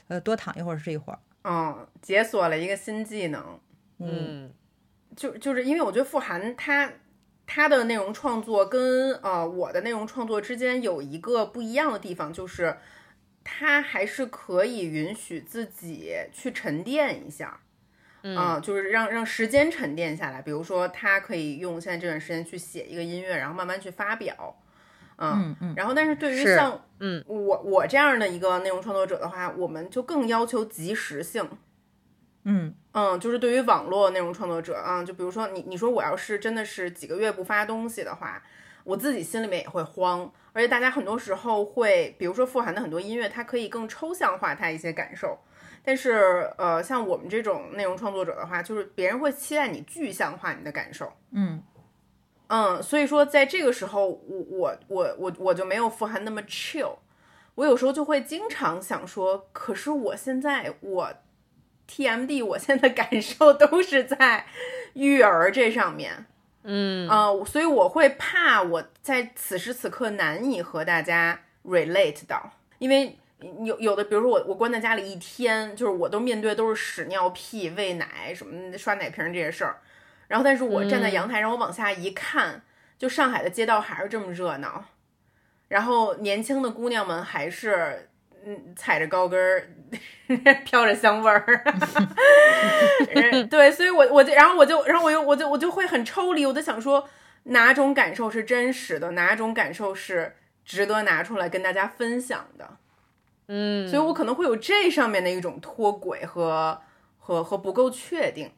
[0.08, 1.18] 呃多躺一会儿是一会儿。
[1.44, 3.60] 嗯，解锁了一个新技能。
[3.98, 4.50] 嗯，
[5.14, 6.90] 就就是因为我觉得傅涵他
[7.46, 12.76] 他的内容创作跟呃我的内容创作之间有一个不一样的地方，就是
[13.44, 17.60] 他还是可以允许自己去沉淀一下，
[18.22, 20.42] 嗯就是让让时间沉淀下来。
[20.42, 24.56] 比如说，他可以用现在这段时间去写一个音乐，然后慢慢去发表。
[25.22, 31.46] 嗯然后，但是对于像嗯我我这样的一个内容创作者的话，我们就更要求及时性。
[32.44, 38.42] 嗯嗯，就是对于网络内容创作者啊、就比如说你你说我要是真的是几个月不发东西的话，
[38.82, 45.38] 我自己心里面也会慌，而且大家很多时候会，比如说富含的很多音乐，它可以更抽象化它一些感受，
[45.82, 51.62] 但是呃，像我们这种内容创作者的话，就是别人会期待你具象化你的感受，嗯。
[52.52, 56.96] 嗯，所以说在这个时候，我我我我我就没有富含那么 chill，
[57.54, 61.12] 我有时候就会经常想说，可是我现在我
[61.88, 64.46] TMD，我现在感受都是在
[64.94, 66.26] 育儿这上面，
[66.64, 67.08] 嗯。
[67.08, 73.16] 呃，所以我会怕我在此时此刻难以和大家 relate 到，因为
[73.64, 79.76] 有有的，比如说我我关在家里一天，就是我都面对都是屎尿屁、喂奶什么刷奶瓶这些事儿，
[80.28, 82.62] 然后但是我站在阳台上，我往下一看，
[82.98, 84.84] 就上海的街道还是这么热闹，
[85.68, 88.06] 然后年轻的姑娘们还是。
[88.42, 89.68] 嗯，踩着高跟儿，
[90.64, 91.62] 飘着香味儿，
[93.14, 97.06] 嗯 对，所以我我就，然后我就，然后我又，我就，我就会很抽离，我就想说，
[97.42, 102.78] 哪种感受是真实的，哪种感受是值得拿出来跟大家分享的，
[103.52, 106.80] 嗯，所以我可能会有这上面的一种脱轨和
[107.18, 108.50] 和和不够确定。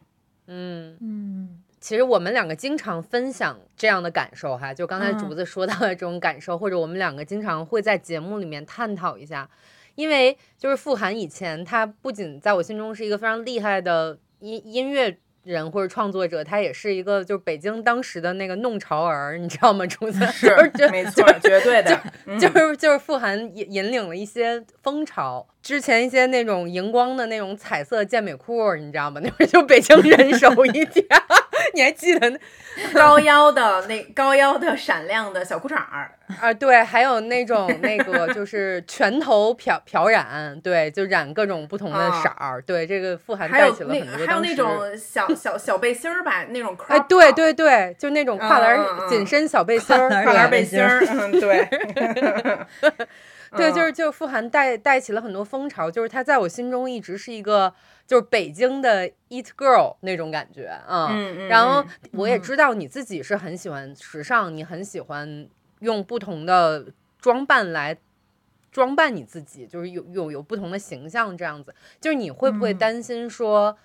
[0.47, 0.97] 嗯。
[1.01, 9.51] 嗯其实我们两个经常分享这样的感受哈，就刚才嗯竹子说到的这种感受，或者我们两个经常会在节目里面探讨一下，
[9.97, 19.85] 因为就是傅涵以前他不仅在我心中是一个非常厉害的音音乐人或者创作者，他也是一个就是北京当时的那个弄潮儿，你知道吗？
[19.87, 29.21] 竹子 就是就没错，绝对的，嗯就是就是富含引引领了一些风潮，之前一些那种荧光的那种彩色健美裤，你知道吗？
[29.23, 31.03] 那会儿就北京人手一条，
[31.75, 32.39] 你还记得那？
[32.95, 36.11] 高腰的那高腰的闪亮的小裤衩儿，
[36.41, 36.51] 啊？
[36.55, 42.23] 对，还有那种那个就是全头漂漂染，对，就染各种不同的啊。
[42.23, 44.55] 色儿，对，这个富含带起了那还有那很多当时。
[44.57, 52.91] 种小小小背心儿吧，那种哎，对对对，就那种跨栏紧身小背心儿，跨栏跨栏背心儿，嗯，对， 对，
[53.51, 53.75] 嗯。
[53.75, 57.75] 就是就是傅涵带带起了很多风潮，就是他在我心中一直是一个
[58.07, 61.09] 就是北京的 it girl 那种感觉啊。
[61.11, 65.49] 嗯嗯然后嗯我也知道你自己是很喜欢时尚，你很喜欢
[65.81, 66.87] 用不同的
[67.19, 67.97] 装扮来
[68.71, 71.75] 装扮你自己，就是有有有不同的形象这样子。
[72.01, 73.77] 就是你会不会嗯担心说，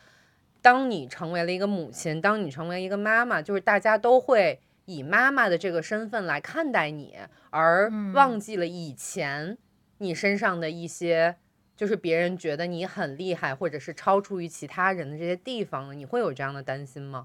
[0.62, 7.18] 当你成为了一个母亲，当你成为一个妈妈，就是大家都会以妈妈的这个身份来看待你，
[7.50, 9.58] 而嗯忘记了以前
[9.98, 11.36] 你身上的一些，
[11.78, 15.94] 就是别人觉得你很厉害，或者是超出于其他人的这些地方呢？
[15.94, 17.24] 你会有这样的担心吗？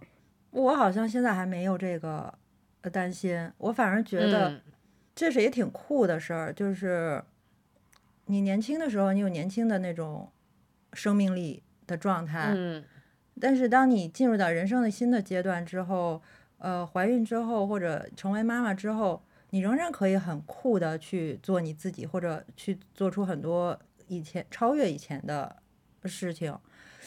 [0.50, 2.32] 我好像现在还没有这个
[2.82, 4.60] 呃担心，我反而觉得嗯
[5.14, 7.24] 这是也挺酷的事儿，就是
[8.26, 10.30] 你年轻的时候，你有年轻的那种
[10.92, 12.84] 生命力的状态，嗯
[13.40, 16.20] 但是当你进入到人生的新的阶段之后，
[16.58, 23.78] 呃，怀孕之后或者成为妈妈之后，你仍然可以很酷的去做你自己，或者去做出很多
[24.16, 25.56] 以前超越以前的
[26.04, 26.56] 事情。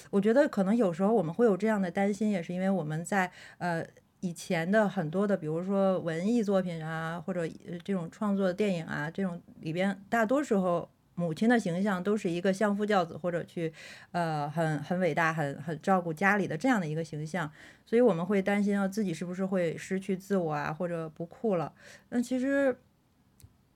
[0.09, 3.85] 我觉得可能有时候我们会有这样的担心，也是因为我们在呃
[4.19, 7.47] 以前的很多的，比如说文艺作品啊，或者
[7.83, 13.71] 这种创作的电影啊，这种里边大多时候母亲的形象都是一个相夫教子，或者去
[14.11, 17.49] 呃很很伟大、很很照顾家里的这样的一个形象，
[17.85, 21.71] 所以我们会担心啊自己是不是会失去自我啊，或者不酷了。
[22.09, 22.77] 那其实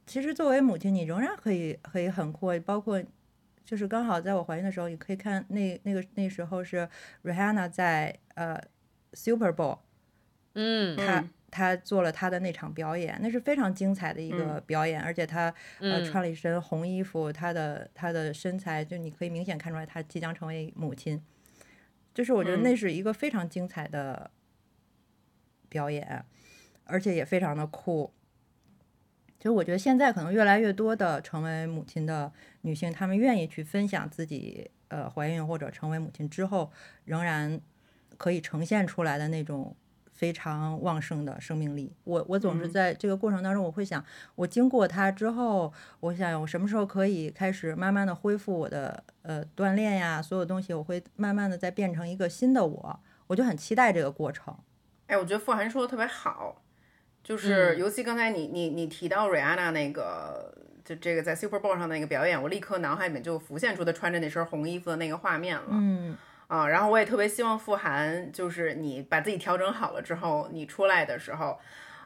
[0.06, 3.02] 其实作为母亲，你仍然可以可以很酷，包括。
[3.70, 6.90] 就是刚好在我怀孕的时候，你可以看那那个那时候是
[7.24, 8.60] Rihanna 在呃
[9.14, 9.78] Super Bowl，
[10.56, 10.98] 嗯。
[10.98, 15.54] 她嗯她做了她的那场表演，那是非常精彩的一个表演，而且她
[15.88, 16.04] 呃嗯。
[16.04, 21.22] 穿了一身红衣服，她的她的身材就你可以明显看出来她即将成为母亲，
[22.12, 22.64] 就是我觉得嗯。
[22.64, 24.32] 那是一个非常精彩的
[25.70, 26.26] 表演，
[26.86, 28.12] 而且也非常的酷。
[29.40, 32.32] 其实我觉得现在可能越来越多的成为母亲的
[32.62, 36.70] 女性，她们愿意去分享自己呃怀孕或者成为母亲之后，
[37.06, 37.60] 仍然
[38.18, 39.74] 可以呈现出来的那种
[40.12, 41.94] 非常旺盛的生命力。
[42.04, 44.04] 我我总是嗯在这个过程当中，我会想，
[44.36, 45.72] 我经过它之后，
[46.02, 54.54] 我想我什么时候可以开始慢慢的恢复我的呃锻炼呀，所有东西，我会慢慢的再变成一个新的我，我就很期待这个过程。
[55.08, 56.62] 哎，我觉得傅涵说的特别好，
[57.30, 60.52] 就是嗯尤其刚才你你你提到瑞安娜那个，
[60.84, 65.68] 就这个在 Super Bowl 上那个表演，我立刻脑海里面就浮现出她穿着那身红衣服的那个画面了。
[65.70, 66.18] 嗯
[66.48, 71.60] 啊，然后我也特别希望傅涵，就是你把自己调整好了之后，你出来的时候，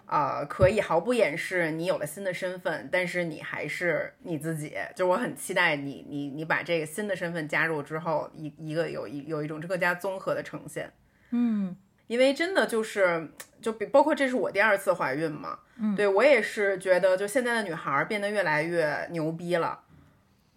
[0.05, 4.75] 啊，可以毫不掩饰你有了新的身份，但是你还是你自己。
[4.93, 10.91] 就我很期待你你你把这个新的身份加入之后，一一个有一有一种更加综合的呈现。
[11.31, 11.73] 嗯
[12.07, 13.29] 因为真的就是，
[13.61, 19.79] 就比包括这是我第二次怀孕嘛，嗯对我也是觉得，就现在的女孩儿变得越来越牛逼了。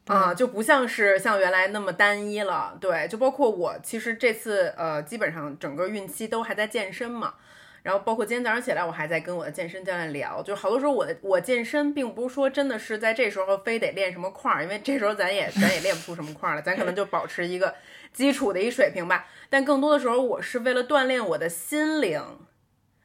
[0.07, 7.35] 啊，就不像是像原来那么单一了，对，就包括我，其实这次呃，基本上整个孕期都还在健身嘛，
[7.83, 17.75] 然后包括今天早上起来，我还在跟我的健身教练聊，就好多时候我的我健身并不是说真的是在这时候非得练什么块儿，因为这时候咱也咱也练不出什么块儿了，咱可能就保持一个
[18.17, 22.23] 基础的一水平吧，但更多的时候我是为了锻炼我的心灵。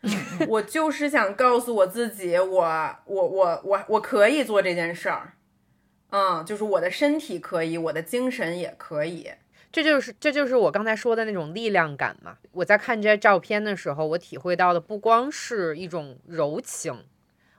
[0.48, 5.34] 我就是想告诉我自己，我我我我我可以做这件事儿，
[6.10, 9.30] 嗯，就是我的身体可以，我的精神也可以，
[9.72, 12.38] 这就是这就是我刚才说的那种力量感嘛。
[12.54, 17.06] 我在看这些照片的时候，我体会到的不光是一种柔情，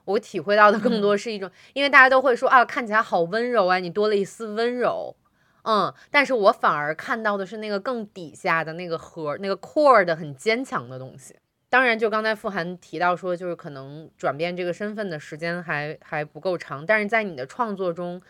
[0.03, 5.15] 我体会到的更多是一种，因为大家都会说啊，看起来好温柔啊，你多了一丝温柔，
[5.63, 11.35] 嗯，但是我反而看到的是那个更底下的那个核，那个 core 的很坚强的东西。
[11.69, 18.21] 当然，就刚才傅涵提到说，就是可能转变这个身份的时间还还不够长，但是在你的创作中，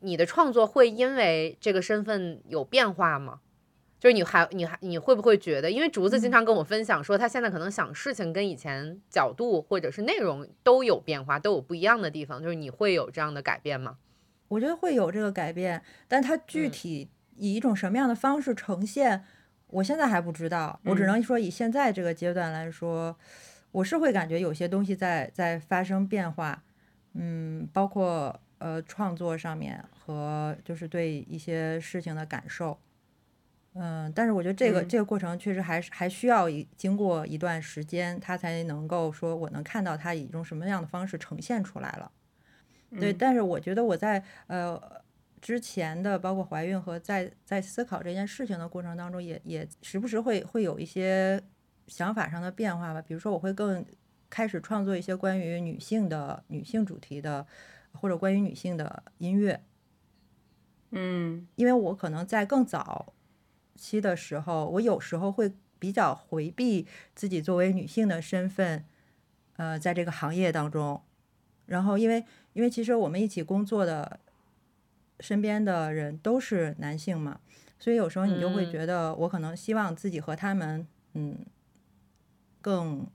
[0.00, 3.40] 你的创作会因为这个身份有变化吗？
[3.98, 13.96] 就是你还你还你会不会觉得，因为竹子经常跟我分享说，他现在可能想事情跟以前角度或者是内容都有变化，都有不一样的地方，就是你会有这样的改变吗？
[14.48, 19.24] 我觉得会有这个改变，但它具嗯体以一种什么样的方式呈现，
[19.68, 20.78] 我现在还不知道。
[20.84, 23.16] 我只嗯能说以现在这个阶段来说，
[23.72, 26.62] 我是会感觉有些东西在在发生变化，
[27.14, 32.78] 嗯，包括呃创作上面和就是对一些事情的感受。
[33.76, 42.12] 嗯，但是我觉得这个、嗯这个过程确实还是还需要一经过一段时间，它才能够说我能看到它以一种什么样的方式呈现出来了。
[42.90, 44.80] 对，嗯但是我觉得我在呃
[45.40, 51.42] 之前的包括怀孕和在在思考这件事情的过程当中也，也时不时会会有一些
[51.86, 53.02] 想法上的变化吧。
[53.02, 53.84] 比如说，我会更
[54.30, 57.46] 开始创作一些关于女性的女性主题的，
[57.92, 59.60] 或者关于女性的音乐，
[60.92, 63.12] 嗯因为我可能在更早
[63.74, 68.84] 期的时候，我有时候会比较回避自己作为女性的身份，
[69.56, 71.02] 呃，在这个行业当中。
[71.66, 74.20] 然后，因为因为其实我们一起工作的
[75.20, 77.40] 身边的人都是男性嘛，
[77.78, 81.38] 所以有时候你就会嗯觉得我可能希望自己和他们，嗯，
[82.60, 83.06] 更。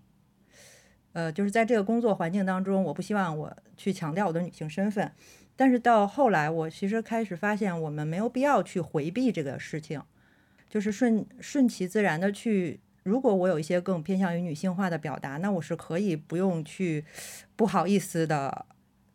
[1.12, 5.12] 呃，就是在这个工作环境当中，我不希望我去强调我的女性身份，
[5.56, 10.02] 但是到后来，我其实开始发现，我们没有必要去回避这个事情，
[10.70, 12.80] 就是顺顺其自然的去。
[13.10, 17.04] 如果我有一些更偏向于女性化的表达，那我是可以不用去
[17.56, 18.68] 不好意思的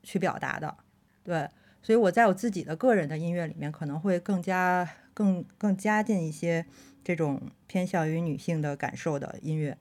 [0.03, 0.76] 去表达的。
[1.22, 1.49] 对，
[1.80, 6.66] 所以我在我自己的个人的音乐里面，可能会更加更更加进一些
[7.05, 9.78] 这种偏向于女性的感受的音乐。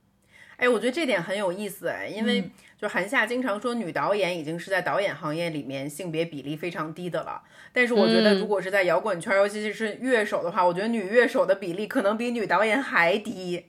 [0.57, 7.41] 哎，我觉得这点很有意思哎，因为嗯就韩夏经常说女导演已经是在导演行业里面性别比例非常低的了，
[7.73, 13.65] 但是我觉得如嗯果是在摇滚圈，尤其是乐手的话，我觉得女乐手的比例可能比女导演还低。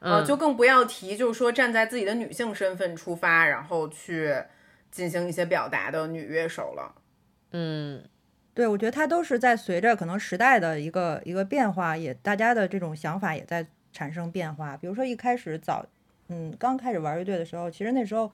[0.00, 4.34] 呃，嗯就更不要提，就是说站在自己的女性身份出发，然后去
[4.90, 6.94] 进行一些表达的女乐手了。
[7.52, 8.02] 嗯
[8.54, 14.76] 对，我觉得它都是在随着可能时代的一个一个变化，也大家的这种想法也在产生变化。
[14.76, 15.86] 比如说一开始早，
[16.28, 18.32] 嗯，刚开始玩乐队的时候，其实那时候，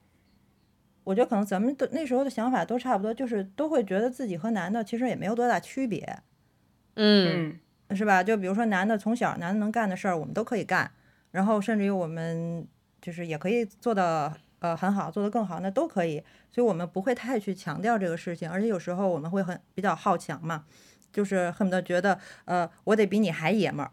[1.04, 6.18] 我觉得可能咱们的那时候的想法都差不多，就是都会觉得自己和男的其实也没有多大区别，
[6.94, 7.58] 嗯
[7.88, 8.24] 嗯是吧？
[8.24, 10.90] 就比如说男的从小男的能干的事儿，我们都可以干，
[11.34, 12.64] 然后甚至于我们
[13.02, 16.22] 就是也可以做的呃很好，做得更好，那都可以。
[16.48, 20.64] 所以我们不会太去强调这个事情，而且有时候我们会很比较好强嘛，
[21.12, 23.90] 就是恨不得觉得呃我得比你还爷们儿。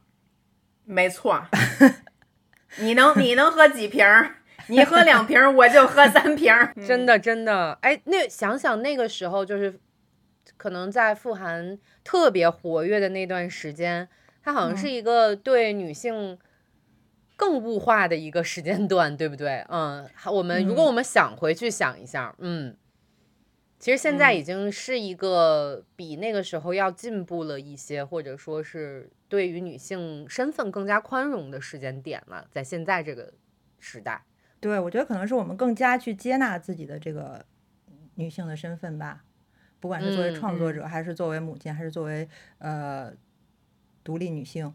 [0.86, 1.44] 没错。
[2.78, 4.36] 你能你能喝几瓶儿？
[4.68, 6.72] 你喝两瓶儿，我就喝三瓶儿。
[6.88, 9.80] 真的真的，哎，那想想那个时候，就是
[10.58, 14.08] 可能在富含特别活跃的那段时间，
[14.44, 16.38] 他好像是一个对女性
[17.42, 19.66] 更物化的一个时间段，对不对？
[19.68, 22.78] 嗯，好我们如果我们想回去想一下，嗯，
[23.80, 33.34] 其实现在已经是一个比那个时候要进步了一些，或者说是对于女性身份更加宽容的时间点了，在现在这个
[33.80, 34.24] 时代。
[34.60, 37.44] 对，我觉得可能是我们更加去接纳自己的这个
[38.14, 39.24] 女性的身份吧，
[39.80, 42.30] 不管是作为创作者，还是作为母亲，还是作为
[42.60, 43.12] 呃
[44.04, 44.72] 独立女性。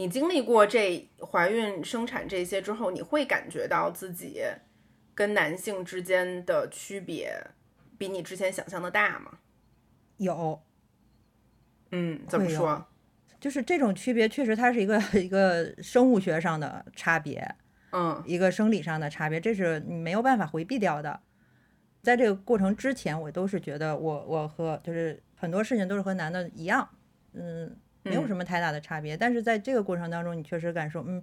[0.00, 4.40] 你经历过这怀孕、生产这些之后，你会感觉到自己
[5.14, 7.30] 跟男性之间的区别
[7.98, 9.40] 比你之前想象的大吗？
[10.16, 10.62] 有，
[11.90, 12.86] 嗯，怎么说？
[13.38, 17.54] 就是这种区别，确实它是一个 一个生物学上的差别，
[17.90, 21.20] 嗯一个生理上的差别，这是你没有办法回避掉的。
[22.00, 26.88] 在这个过程之前，我都是觉得我我和就是很多事情都是和男的一样，
[27.34, 29.16] 嗯，没有嗯什么太大的差别。
[29.16, 31.22] 但是在这个过程当中，你确实感受，嗯，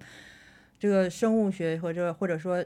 [0.80, 2.64] 这个生物学或者或者说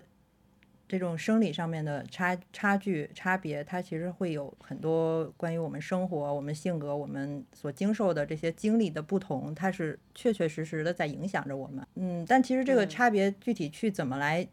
[0.87, 11.87] 这种生理上面的差差距差别，它其实会有很多关于我们生活、我们性格、我们所经受的这些经历的不同，它是确确实实的在影响着我们。
[11.95, 14.45] 嗯，但其实这个嗯差别具体去怎么来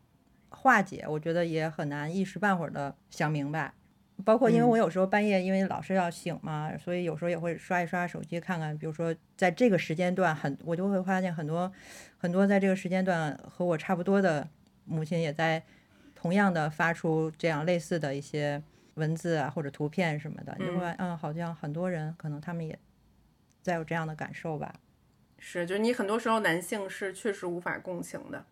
[0.50, 3.72] 化解，我觉得也很难一时半会儿的想明白。
[4.24, 4.68] 包括因为嗯。
[4.68, 11.72] 我有时候半夜因为老是要醒嘛，所以有时候也会刷一刷手机看看，比如说在这个时间段很，我就会发现很多
[12.16, 14.46] 很多在这个时间段和我差不多的
[14.84, 15.62] 母亲也在
[16.14, 18.62] 同样的发出这样类似的一些
[18.94, 22.76] 文字啊或者图片什么的，你就会发现嗯，好像很多人可能他们也
[23.62, 24.74] 在有这样的感受吧。
[25.38, 28.44] 是，就是你很多时候男性是确实无法共情的，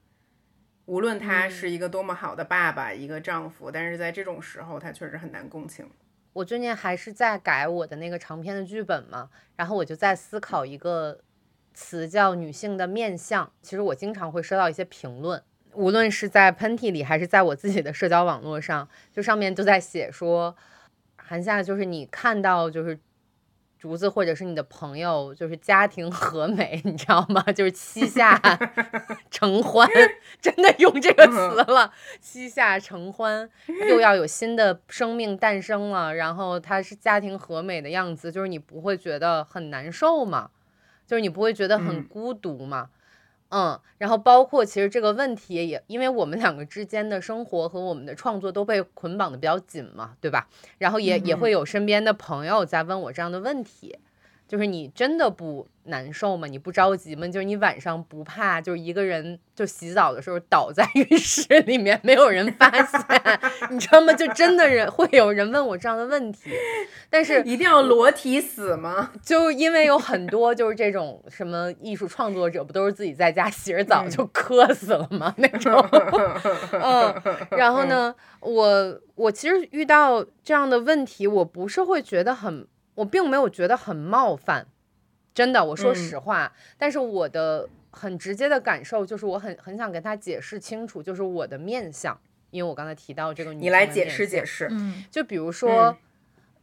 [0.87, 5.89] 无论他是一个多么好的爸爸、一个丈夫，但是在这种时候他确实很难共情。
[6.33, 11.21] 我最近还是在改我的那个长篇的剧本嘛，然后我就在思考一个
[11.75, 13.51] 词叫女性的面相。
[13.63, 20.57] 其实我经常会收到一些评论，无论是在喷嚏里还是在我自己的社交网络上，就上面都在写说，
[21.17, 22.99] 韩夏就是你看到就是。
[23.79, 27.43] 竹子或者是你的朋友，就是家庭和美， 你知道吗？
[27.53, 28.41] 就是膝下
[29.31, 29.89] 承欢，
[30.41, 31.33] 真的用这个词
[31.71, 33.49] 了，膝下承欢，
[33.89, 40.51] 又要有新的生命诞生了，然后它是家庭和美的样子，就是你不会觉得很难受嘛，
[41.07, 42.96] 就是你不会觉得很嗯孤独嘛，嗯，
[43.99, 50.49] 然后包括其实这个问题也，因为我们两个之间的生活和我们的创作都被捆绑的比较紧嘛，对吧？
[50.79, 53.99] 然后也、也会有身边的朋友在问我这样的问题，
[54.49, 56.47] 就是你真的不难受吗？
[56.47, 57.27] 你不着急吗？
[57.29, 63.01] 就是你晚上不怕，就是一个人就洗澡的时候倒在浴室里面，没有人发现，
[63.71, 64.13] 你知道吗？
[64.13, 66.51] 就真的人会有人问我这样的问题，
[67.11, 69.13] 但是一定要裸体死吗？
[69.23, 75.35] 就因为有很多就是这种什么艺术创作者，不都是自己在家洗着澡就磕死了吗？
[75.39, 75.73] 那种，
[76.73, 82.67] 嗯，然后呢，我我其实遇到这样的问题，我不是会觉得很，
[82.97, 84.67] 我并没有觉得很冒犯，
[85.33, 92.19] 真的，我说嗯实话，但是我的很直接的感受就是，我很很想跟他解释清楚，就是我的面相，
[92.51, 94.69] 因为我刚才提到这个女你来解释解释。
[94.71, 95.97] 嗯就比如说，嗯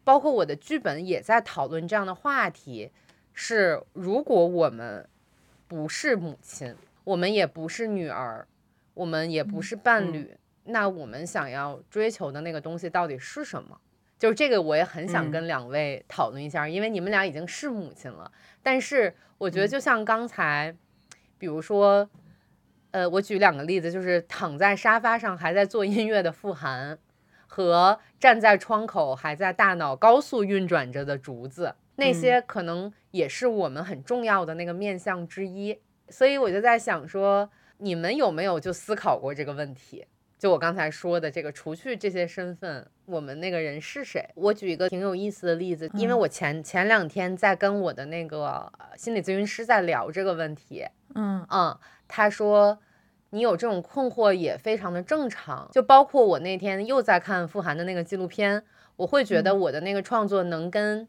[0.03, 2.91] 包括我的剧本也在讨论这样的话题：
[3.31, 5.07] 是如果我们
[5.65, 6.75] 不是母亲，
[7.05, 8.45] 我们也不是女儿，
[8.95, 13.79] 我们也不是伴嗯侣，那我们想要追求的那个东西到底是什么？
[14.23, 18.31] 就是这个，我也很想嗯跟两位讨论一下，因为你们俩已经是母亲了。
[18.61, 20.73] 但是我觉得，嗯就像刚才，
[21.37, 22.09] 比如说，
[22.91, 26.97] 呃，我举两个例子，就是躺在沙发上还在做音乐的傅涵，
[27.47, 35.77] 和站在窗口还在大脑高速运转着的竹子，那些可能也是我们很重要的那个面相之一。
[36.07, 37.49] 所以我就在想说，
[37.79, 40.05] 你们有没有就思考过这个问题？
[40.43, 44.29] 就我刚才说的这个，除去这些身份，我们那个人是谁？
[44.35, 50.85] 我举一个挺有意思的例子，因为嗯我前前两天在跟我的那个呃心理咨询师在聊这个问题，
[51.15, 51.79] 嗯嗯，
[52.09, 52.77] 他说
[53.29, 58.65] 你有这种困惑也非常的正常，就包括我那天又在看傅涵的那个纪录片，
[58.97, 61.07] 我会觉得我的那个创作能跟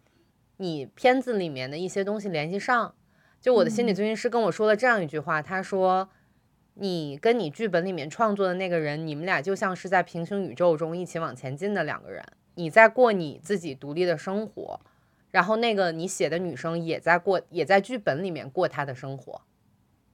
[0.58, 2.94] 你片子里面的一些东西联系上。
[3.40, 6.08] 就我的心理咨询师跟我说了这样一句话，他说。
[6.74, 12.24] 你跟你剧本里面创作的那个人，你们俩就像是在平行宇宙中一起往前进的两个人。
[12.56, 14.80] 你在过你自己独立的生活，
[15.30, 19.40] 然后那个你写的女生也在过，也在剧本里面过她的生活。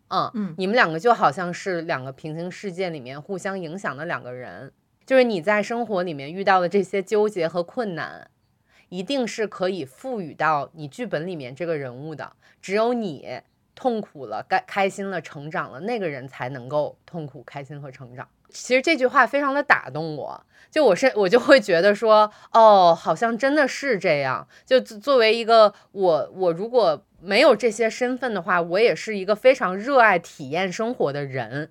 [0.09, 4.73] 嗯嗯你们两个就好像是两个平行世界里面互相影响的两个人，
[5.07, 8.31] 就是你在生活里面遇到的这些纠结和困难，
[8.89, 12.33] 一定是可以赋予到你剧本里面这个人物的。
[12.61, 13.41] 只有你
[13.81, 18.29] 痛苦了、开开心了、成长了，那个人才能够痛苦、开心和成长。
[18.51, 24.47] 其实这句话非常的打动我，就我是我就会觉得说，哦，好像真的是这样。
[24.67, 31.71] 就作作为一个我，我如果没有这些身份的话，我也是一个非常热爱体验生活的人。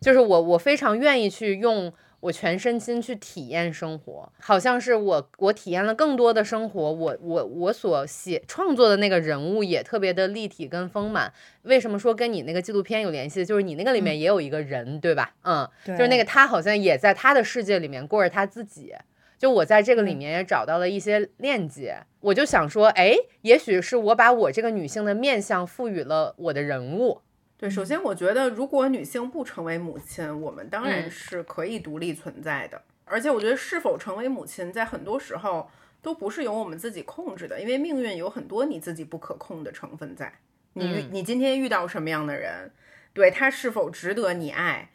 [0.00, 1.92] 就是我，我非常愿意去用
[2.24, 11.30] 我全身心去体验生活，好像是我我体验了更多的生活，我我我所写创作的那个人物也特别的立体跟丰满。
[11.64, 13.44] 为什么说跟你那个纪录片有联系？
[13.44, 15.34] 就是你那个里面也有一个人，对吧？
[15.42, 18.94] 嗯，就是那个他好像也在他的世界里面过着他自己。
[19.36, 27.20] 就我在这个里面也找到了一些链接，我就想说，哎，也许是我把我这个女性的面相赋予了我的人物。
[27.56, 32.82] 对，首先我觉得，如果女性不成为母亲，我们当然嗯是可以独立存在的。
[33.04, 35.70] 而且我觉得，是否成为母亲，在很多时候
[36.02, 40.40] 都不是由我们自己控制的，因为命运有很多你自己不可控的成分在。
[40.72, 42.72] 你嗯你今天遇到什么样的人，
[43.12, 44.90] 对他是否值得你爱，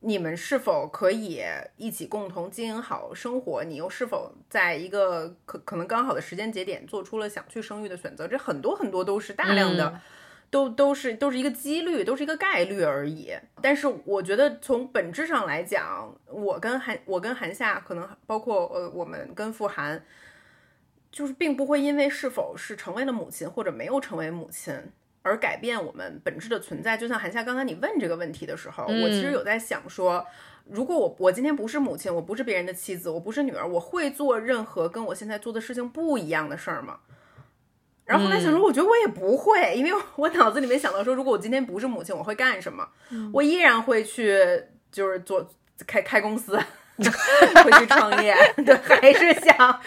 [0.00, 1.42] 你们是否可以
[1.76, 10.00] 一起共同经营好生活，你又是否在一个可可能刚好的时间节点做出了想去生育的选择，这很多很多都是大量的。
[10.48, 13.32] 嗯都都是都是一个几率，都是一个概率而已。
[13.60, 20.02] 但是我觉得从本质上来讲，我跟韩我跟韩夏，可能包括呃我们跟傅涵，
[21.12, 24.74] 就是并不会因为是否是成为了母亲或者没有成为母亲
[25.22, 26.96] 而改变我们本质的存在。
[26.96, 30.24] 就像韩夏刚才你问这个问题的时候，嗯我其实有在想说。
[30.70, 36.98] 如果我我今天不是母亲，我不是别人的妻子，我不是女儿，我会做任何跟我现在做的事情不一样的事儿吗？
[38.08, 42.88] 然后后来想说，我觉得我也不会，因为我脑子里面想到说，如果我今天不是母亲，我会干什么？
[43.34, 44.42] 我依然会去，
[44.90, 45.46] 就是做
[45.86, 46.56] 开开公司，
[46.96, 48.34] 会去创业，
[48.64, 49.80] 对，还是想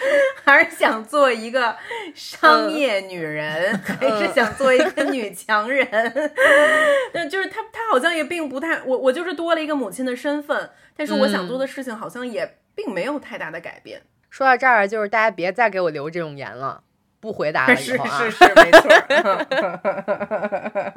[0.44, 1.76] 还是想做一个
[2.14, 5.86] 商业女人，还是想做一个女强人。
[7.12, 14.02] 但就是她，她好像也并不太，我我就是多了一个母亲的身份，但是我想做的事情好像也并没有太大的改变。
[14.30, 16.82] 说到这儿，就是大家别再给我留这种言了，
[17.22, 18.18] 不回答了 以是后啊。
[18.18, 18.90] 是是，没错。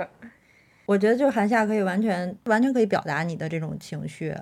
[0.87, 4.35] 我觉得就韩夏可以完全完全可以表达你的这种情绪，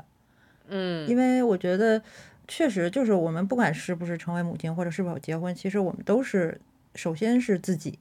[0.69, 2.01] 嗯因为我觉得
[2.47, 6.59] 确实就是我们不管是不是成为母亲或者是否结婚，其实我们都是
[6.95, 7.97] 首先是自己。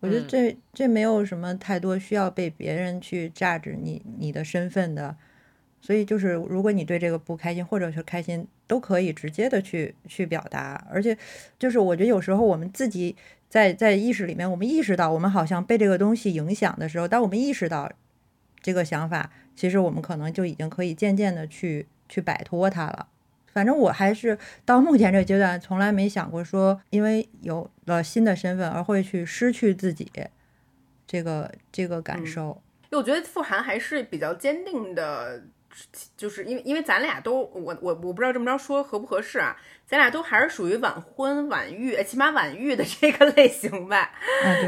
[0.00, 5.16] 我觉得嗯这这没有什么太多需要被别人去榨制你你的身份的，
[5.82, 11.18] 所以就是如果你对这个不开心或者是开心，都可以直接的去去表达，而且
[11.58, 13.14] 就是我觉得有时候我们自己
[13.48, 17.90] 在在意识里面，我们意识到我们好像被这个东西影响的时候，当我们意识到
[18.62, 23.08] 这个想法，其实我们可能就已经可以渐渐的去去摆脱它了。
[23.52, 30.10] 反正我还是到目前这个阶段，从来没想过说，因为有了新的身份而会去失去自己
[31.06, 32.62] 这个这个感嗯受。
[32.90, 35.42] 因为我觉得傅涵还是比较坚定的，
[36.16, 39.56] 就是因为因为咱俩都我我我不知道这么着说合不合适啊，
[39.86, 44.12] 咱俩都还是属于晚婚晚育，呃起码晚育的这个类型吧。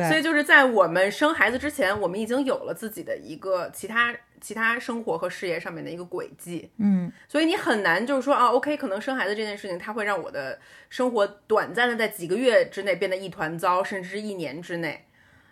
[0.08, 6.70] 所以就是在我们生孩子之前，我们已经有了自己的一个其他其他生活和事业上面的一个轨迹。
[6.78, 15.06] 嗯所以你很难就是说啊，OK，可能生孩子这件事情，它会让我的生活短暂的在几个月之内变得一团糟，甚至是一年之内。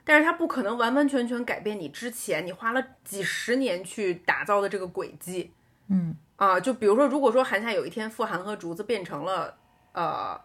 [0.04, 5.52] 但是它不可能完完全全改变你之前你花了几十年去打造的这个轨迹
[5.88, 6.58] 嗯啊。
[6.58, 9.56] 就比如说，如果说韩夏有一天傅寒和竹子变成了
[9.92, 10.40] 呃，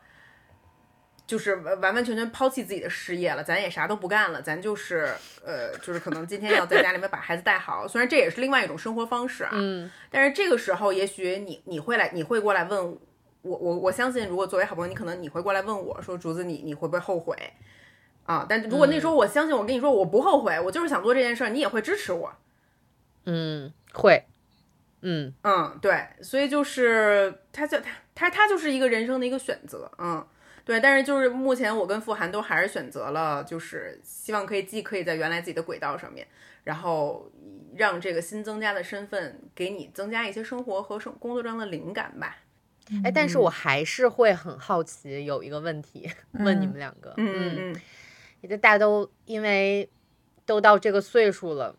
[1.25, 5.09] 就是完完完全全抛弃自己的事业了，咱也啥都不干了，咱就是
[5.45, 12.97] 呃，就是可能今天要在家里面把孩子带好， 虽然这也是另外一种生活方式啊，嗯但是这个时候，也许你你会来，你会过来问
[13.41, 17.35] 我，我我相信，如果作为好朋友，你可能你会过来问我说，竹子你你会不会后悔
[18.27, 18.45] 啊？
[18.47, 22.31] 但如果那时候我相信，我跟你说我不后悔，我就是想做这件事儿，你也会支持我。
[23.25, 24.23] 嗯，会，
[25.01, 30.25] 嗯嗯，对，所以就是他就他他他就是一个人生的一个选择，嗯，
[30.63, 30.79] 对。
[30.79, 36.27] 但是就是目前我跟傅涵都还是选择了，就是希望可以既可以在原来自己的轨道上面，
[36.63, 37.31] 然后
[37.75, 42.37] 让这个新增加的身份给你增加一些生活和生工作上的灵感吧。
[43.03, 47.81] 哎，但是我还是会很好奇，有一个问题问你们两个，嗯嗯嗯。
[48.41, 49.89] 也就大家都因为
[50.45, 51.75] 都到这个岁数了，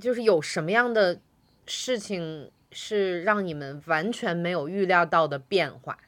[0.00, 1.20] 就是有什么样的
[1.66, 5.98] 事情是让你们完全没有预料到的变化？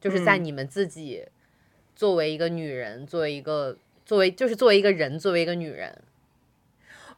[0.00, 0.44] 就是在嗯。
[0.44, 1.24] 你们自己
[1.94, 6.02] 作为一个女人，作为一个作为就是作为一个人，作为一个女人，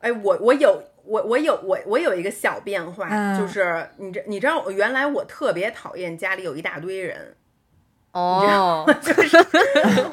[0.01, 3.41] 哎，我我有我我有我我有一个小变化，嗯。
[3.41, 7.35] 就是你这你知道，原来我特别讨厌家里有一大堆人，
[8.15, 9.37] 哦， 就是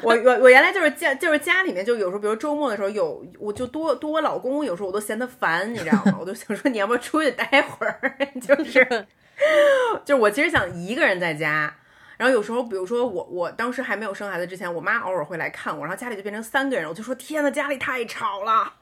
[0.02, 6.16] 我我我原来就是家就是家里面就有时候，比如周末的时候有我就多多我老公，有时候我都嫌他烦，你知道吗？
[6.18, 8.00] 我都想说你要不要出去待会儿，
[8.42, 9.06] 就是
[10.04, 11.72] 就是我其实想一个人在家。
[12.18, 18.72] 然后有时候，比如说我，我当时还没有生孩子之前，我妈偶尔会来看我，然后家里就变成三个人，我就说天呐，家里太吵了。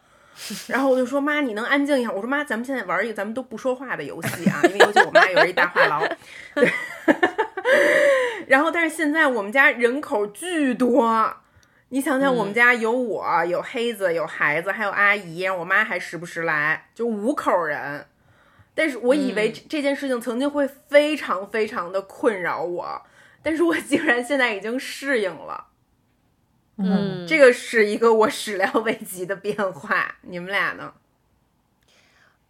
[0.68, 2.10] 然后我就说妈，你能安静一下？
[2.10, 6.10] 我说妈，咱们现在玩一个咱们都不说话的游戏啊， 因为尤其我妈有一大话痨。
[6.54, 6.72] 对
[8.48, 11.36] 然后，但是现在我们家人口巨多，
[11.90, 18.06] 你想想，我们家有我，有黑子，有孩子，还有阿姨，我妈还时不时来，就五口人。
[18.74, 23.02] 但是我以为这这件事情曾经会非常非常的困扰我，
[23.42, 25.66] 但是我竟然现在已经适应了。
[26.82, 30.16] 嗯，这个是一个我始料未及的变化。
[30.22, 30.94] 你们俩呢？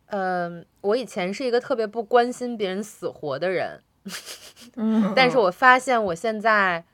[0.06, 3.80] 呃，我以前是一个特别不关心别人死活的人，
[4.76, 6.84] 嗯 但是我发现我现在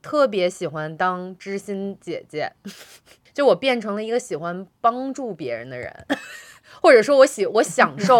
[0.00, 2.52] 特别喜欢当知心姐姐，
[3.34, 6.06] 就我变成了一个喜欢帮助别人的人，
[6.80, 8.18] 或者说我喜我享受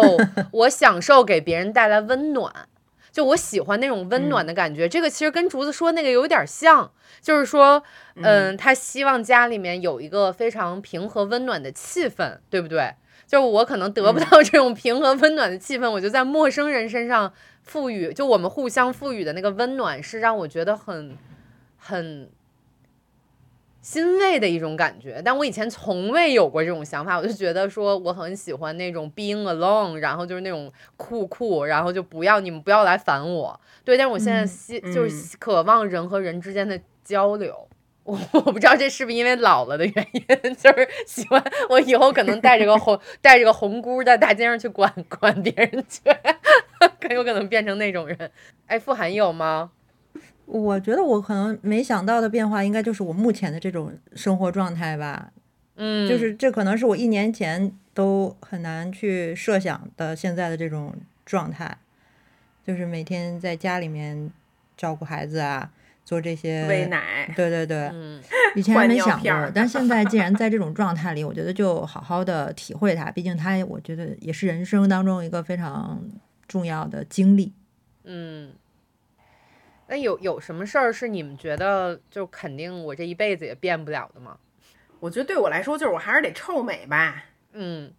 [0.51, 2.69] 我享受给别人带来温暖。
[3.17, 7.81] 就我喜欢那种温暖的感觉，这个其实跟竹子说那个有点像，就是说，
[8.13, 12.93] 嗯，他希望家里面有一个非常平和温暖的气氛，对不对？
[13.25, 21.17] 就我可能得不到这种平和温暖的气氛，我就在陌生人身上赋予，就我们互相赋予的那个温暖，是让我觉得很
[21.75, 22.29] 很
[23.89, 25.21] 欣慰的一种感觉。
[25.23, 33.57] 但我以前从未有过这种想法，我就觉得说我很喜欢那种 being alone，然后就是那种酷酷，然后就不要你们不要来烦我。
[33.85, 37.69] 对，但是我现在希、就嗯是渴望人和人之间的交流。
[38.03, 40.21] 我我不知道这是不是因为老了的原因，
[40.55, 46.01] 就是喜欢我以后可能带着个红带着个红箍在大街上去管管别人去，
[47.01, 48.31] 很有可能变成那种人。
[48.65, 49.71] 哎，傅涵有吗？
[50.47, 55.31] 我觉得我可能没想到的变化，应该就是我目前的这种生活状态吧。
[55.75, 60.95] 嗯，就是这可能是我一年前都很难去设想的现在的这种
[61.25, 61.77] 状态，
[62.65, 64.31] 就是每天在家里面
[64.77, 65.69] 照顾孩子啊，
[66.05, 68.23] 做这些喂奶，对对对，嗯
[68.55, 76.01] 以前没想过但 现在既然在这种状态里，我觉得就好好的体会它，毕竟它我觉得也是人生当中一个非常
[76.47, 77.51] 重要的经历。
[78.05, 78.53] 嗯。
[79.89, 84.37] 那有有什么事儿是你们觉得就肯定我这一辈子也变不了的吗？
[84.99, 87.23] 我觉得对我来说，就是我还是得臭美吧。
[87.53, 87.93] 嗯，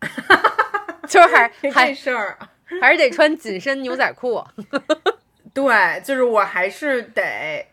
[1.06, 2.38] 就是还 这还事儿，
[2.80, 4.42] 还是得穿紧身牛仔裤。
[5.52, 7.66] 对，就是我还是得，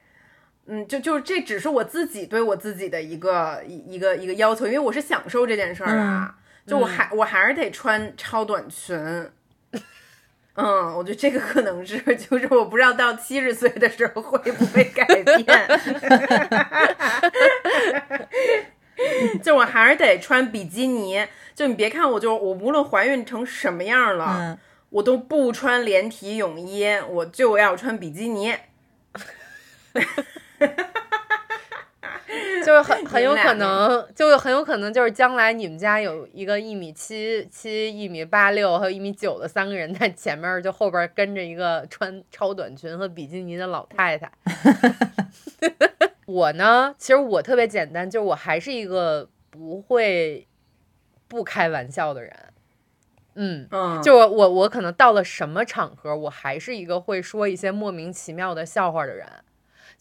[0.68, 6.36] 嗯，就就这只是我自己对我自己的一个一一个一个要求，因为我是享受这件事儿啊，
[6.68, 8.96] 就我还、我还是得穿超短裙。
[10.56, 15.46] 嗯，我觉得这个可能是，就是我不知道到七十岁的时候会不会改变，
[19.42, 21.26] 就我还是得穿比基尼。
[21.56, 24.58] 就你别看我就我无论怀孕成什么样了，嗯，
[24.90, 28.56] 我都不穿连体泳衣，我就要穿比基尼。
[32.66, 44.32] 就是很 很有可能，就是很有可能就是将来你们家有一个一米七七、一米八六还有一米九的三个人在前面儿，就后边儿跟着一个穿超短裙和比基尼的老太太。
[46.26, 50.48] 我呢，其实我特别简单，就是我还是一个不会
[51.28, 52.34] 不开玩笑的人。
[53.36, 59.28] 嗯，嗯，就我我我可能到了什么场合，我还是一个会说一些莫名其妙的笑话的人。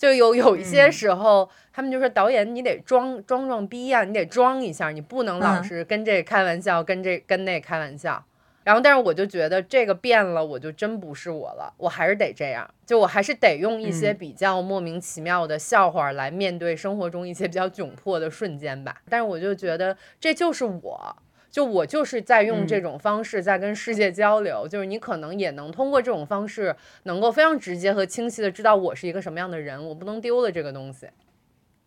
[0.01, 8.25] 就有有一些嗯时候，他们就说导演你得装装装逼呀、你得装一下，你不能老嗯是跟这开玩笑，跟这跟那开玩笑。
[8.65, 19.03] 然后，但是我就觉得这个变了，我就真不是我了，我还是得这样，就我还是得用一些嗯比较莫名其妙的笑话来面对生活中一些比较窘迫的瞬间吧。
[19.11, 21.17] 但是我就觉得这就是我，
[21.51, 31.09] 就我就是在用这嗯种方式在跟世界交流，就是你可能也能通过这种方式，能够非常直接和清晰的知道我是一个什么样的人，我不能丢了这个东西。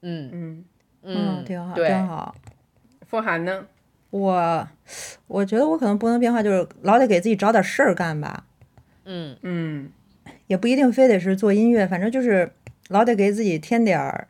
[0.01, 0.65] 嗯嗯，
[1.03, 2.35] 嗯，挺好，挺，好。
[3.07, 3.65] 傅涵呢？
[4.09, 4.67] 我
[5.27, 8.45] 我觉得我可能不能变化，就是老得给自己找点事儿干吧，
[9.05, 9.91] 嗯嗯
[10.47, 12.51] 也不一定非得是做音乐，反正就是
[12.89, 14.27] 老得给自己添点儿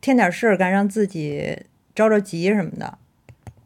[0.00, 1.62] 添点事儿干，让自己
[1.94, 2.98] 着着急什么的。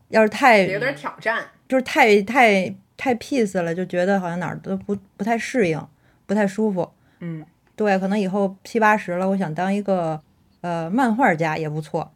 [0.08, 1.44] 要是太有点挑战。
[1.68, 5.80] 就是太太太 peace 了，就觉得好像哪儿都不不太适应，
[6.26, 6.92] 不太舒服。
[7.20, 7.44] 嗯
[7.74, 10.20] 对，可能以后七八十了，我想当一个
[10.60, 12.12] 呃漫画家也不错。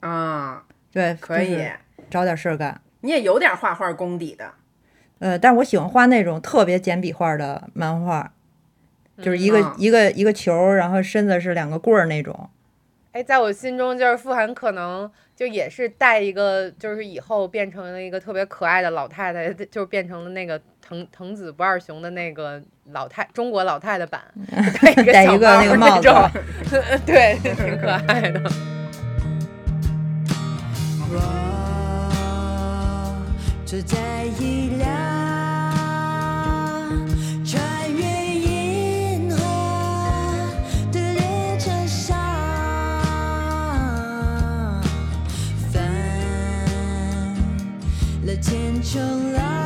[0.00, 1.72] 啊，对，可以，就是
[2.10, 2.80] 找点事儿干。
[3.02, 4.52] 你也有点画画功底的。
[5.20, 8.32] 呃，但是我喜欢画那种特别简笔画的漫画，
[9.18, 12.50] 就是一个、嗯一个一个球儿，然后身子是两个棍儿那种。
[13.12, 15.10] 哎，在我心中，就是富含可能
[15.40, 22.62] 就也是带一个，就是以后变成了一个特别可爱的老太太， 就变成了那个藤藤子不二雄的那个
[22.92, 24.20] 老太中国老太太版，
[24.82, 26.30] 戴一个那个帽子种
[27.06, 28.50] 对，挺可爱的。
[48.80, 49.59] 了千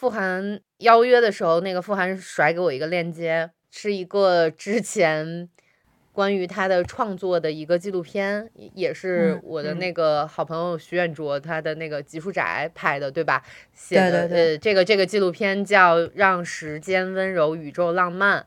[0.00, 5.46] 傅寒邀约的时候，那个傅寒甩给我一个链接，是一个之前
[6.10, 13.42] 关于他的创作的一个纪录片，也也是嗯我的嗯那个好朋友徐远卓他的那个集书宅拍的，对吧？
[13.74, 18.40] 写的这个这个纪录片叫《让时间温柔宇宙浪漫》。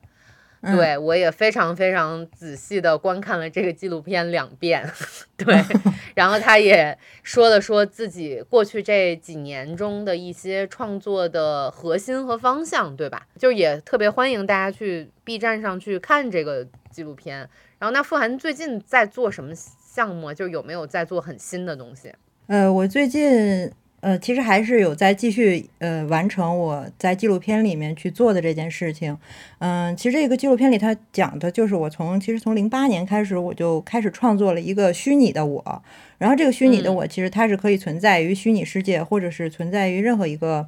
[0.64, 4.90] 嗯对我也非常非常仔细的观看了这个纪录片两遍，
[5.38, 5.62] 对，
[6.16, 13.28] 然后他也说了说自己过去这几年中的一些创作的核心和方向，对吧？
[13.38, 17.38] 就也特别欢迎大家去 B 站上去看这个纪录片。
[17.78, 20.34] 然后那傅涵最近在做什么项目啊？
[20.34, 22.14] 就有没有在做很新的东西？
[22.48, 23.70] 呃，我最近
[24.04, 29.18] 呃，其实还是有在继续呃完成我在纪录片里面去做的这件事情。
[29.60, 35.82] 嗯，其实这个纪录片里它讲的就是我从其实从零八年开始我就开始创作了一个虚拟的我，
[36.18, 40.68] 然后这个虚拟的嗯我其实它是可以存在于虚拟世界，或者是存在于任何一个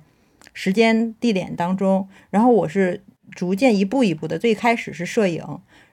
[0.53, 2.07] 时间地点当中。
[2.29, 5.43] 然后我是逐渐一步一步的，最开始是摄影，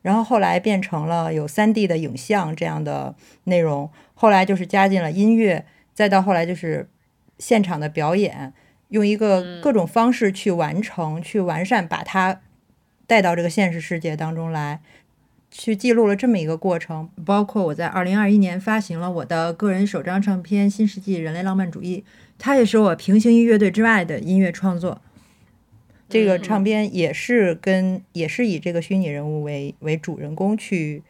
[0.02, 6.86] 然后后来变成了有三 D 的影像这样的内容，后来就是加进了音乐，再到后来就是
[7.42, 8.52] 现场的表演，
[8.90, 12.40] 用一个各种方式去完成、去完善，把它
[13.08, 14.80] 带到这个现实世界当中来。
[15.50, 22.04] 去记录了这么一个过程，包括我在二零二一年发行了我的个人首张唱片《新世纪人类浪漫主义》，
[22.38, 25.02] 它也是我平行于乐队之外的音乐创作。
[26.08, 31.02] 这个唱片也是跟也是以这个虚拟人物为为主人公去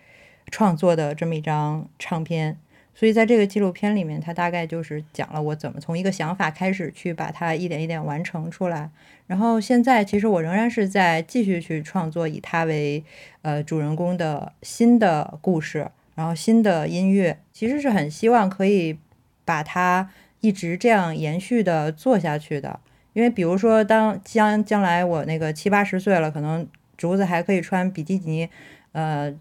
[0.51, 2.59] 创作的这么一张唱片，
[3.03, 8.89] 所以在这个纪录片里面，他大概就是讲了我怎么从一个想法开始去把它一点一点完成出来。
[9.27, 13.03] 然后现在其实我仍然是在继续去创作以他为
[13.41, 18.97] 呃主人公的新的故事，然后新的音乐，其实是很希望可以
[19.45, 20.09] 把它
[20.41, 22.79] 一直这样延续的做下去的。
[23.15, 26.65] 因为比如说，当将将来我那个七八十岁了，可能
[26.97, 28.49] 竹子还可以穿比基尼，
[28.93, 29.35] 呃，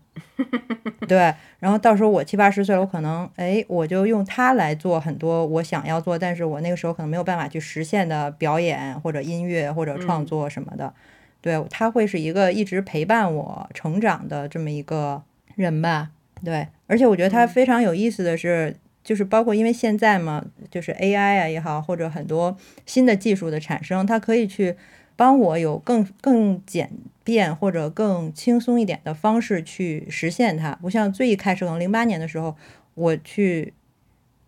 [1.08, 10.94] 对，然后到时候我七八十岁了，我可能哎，我就用它来做很多我想要做，但是我那个时候可能没有办法去实现的表演或者音乐或者创作什么的。
[11.42, 15.22] 对，它会是一个一直陪伴我成长的这么一个
[15.56, 16.12] 人吧。
[16.46, 24.76] 对，而且我觉得它非常有意思的是，就是包括因为现在嘛，就是 AI 啊也好，或者很多新的技术的产生，它可以去
[25.16, 26.92] 帮我有更更简
[27.24, 30.74] 便或者更轻松一点的方式去实现它。
[30.82, 32.56] 不像最一开始可能零八年的时候，
[32.96, 33.74] 我去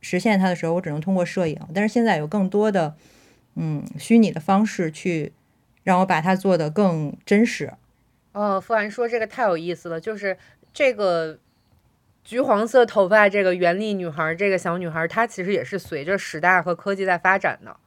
[0.01, 2.95] 实现它的时候，我只能通过摄影，但是现在有更多的
[3.55, 5.33] 嗯虚拟的方式去
[5.83, 7.73] 让我把它做得更真实。
[8.31, 10.37] 哦，傅然说这个太有意思了，就是
[10.73, 11.37] 这个
[12.23, 17.77] 橘黄色头发这个原力女孩，这个小女孩，她其实也是随着时代和科技在发展的。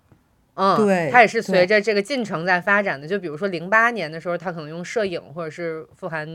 [0.57, 3.07] 嗯，对它也是随着这个进程在发展的。
[3.07, 6.26] 就比如说零八年的时候，它可能用摄影，或者是富含，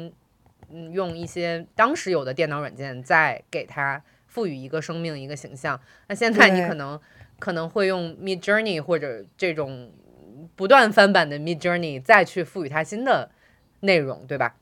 [0.69, 5.79] 嗯，用一些当时有的电脑软件，在给它赋予一个生命、一个形象。
[6.07, 6.99] 那现在你可能
[7.39, 9.91] 可能会用 Mid Journey 或者这种
[10.55, 13.31] 不断翻版的 Mid Journey，再去赋予它新的
[13.79, 14.55] 内容，对吧？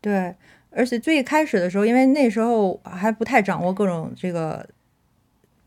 [0.00, 0.34] 对，
[0.70, 4.68] 而且最开始的时候，因为那时候还不太掌握各种这个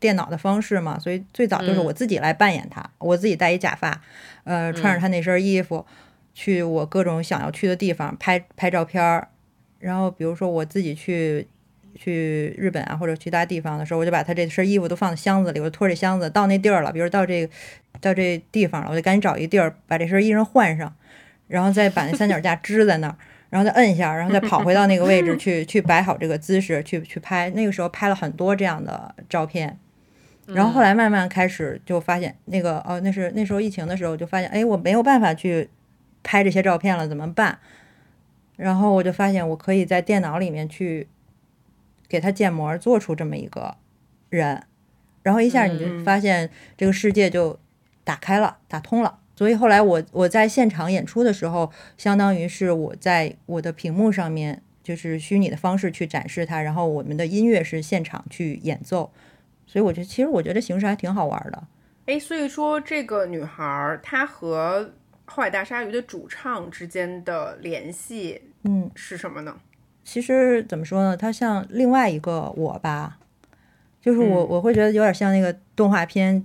[0.02, 4.02] 电脑的方式嘛，所以最早就是嗯我自己来扮演他，我自己戴一假发，
[4.42, 5.86] 呃，穿着他那身衣服，
[6.34, 9.28] 去我各种想要去的地方拍拍照片儿。
[9.78, 11.46] 然后比如说我自己去
[11.94, 17.52] 去日本啊，或者其他地方的时候，我就把他这身衣服都放在箱子里，我就拖着箱子到那地儿了，比如到这个
[18.00, 20.92] 到这地方了，我就赶紧找一地儿把这身衣裳换上，
[21.46, 23.16] 然后再把那三脚架支在那儿。
[23.52, 27.50] 然后再摁一下，然后再跑回到那个位置 去去摆好这个姿势去去拍。
[27.50, 29.78] 那个时候拍了很多这样的照片，
[30.46, 35.70] 然后后来慢慢开始就发现那个哦，那是那时候疫情的时候就发现，哎，我没有办法去
[36.22, 37.58] 拍这些照片了，怎么办？
[38.56, 41.08] 然后我就发现我可以在电脑里面去
[42.08, 43.76] 给他建模，做出这么一个
[44.30, 44.64] 人，
[45.22, 47.58] 然后一下你就嗯发现这个世界就
[48.04, 49.20] 打开了，打通了。
[49.34, 59.10] 所以后来我我在现场演出的时候，相当于是我在我的屏幕上面，就是虚拟的方式去展示它，然后我们的音乐是现场去演奏。
[59.72, 61.62] 所以我觉得，其实我觉得形式还挺好玩的。
[62.04, 64.92] 哎，所以说这个女孩儿她和
[65.24, 69.56] 后海大鲨鱼的主唱之间的联系嗯，是什么呢？
[70.04, 73.18] 其实怎么说呢，她像另外一个我吧，
[73.98, 76.38] 就是我、嗯我会觉得有点像那个动画片《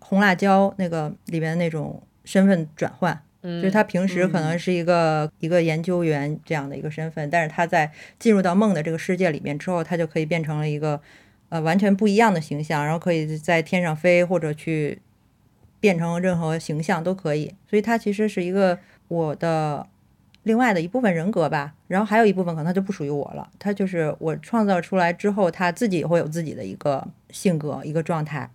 [0.00, 3.18] 红辣椒》那个里边那种身份转换。
[3.40, 11.00] 嗯，就是他平时可能是一个、一个研究员这样的一个身份，但是他在进入到梦的这个世界里面之后，他就可以变成了一个
[11.48, 15.00] 呃完全不一样的形象，然后可以在天上飞或者去
[15.80, 17.54] 变成任何形象都可以。
[17.68, 18.78] 所以它其实是一个
[19.08, 19.86] 我的
[20.42, 28.50] 另外的一部分人格吧，然后还有一部分可能它就不属于我了，它就是我创造出来之后，他自己也会有自己的一个性格一个状态。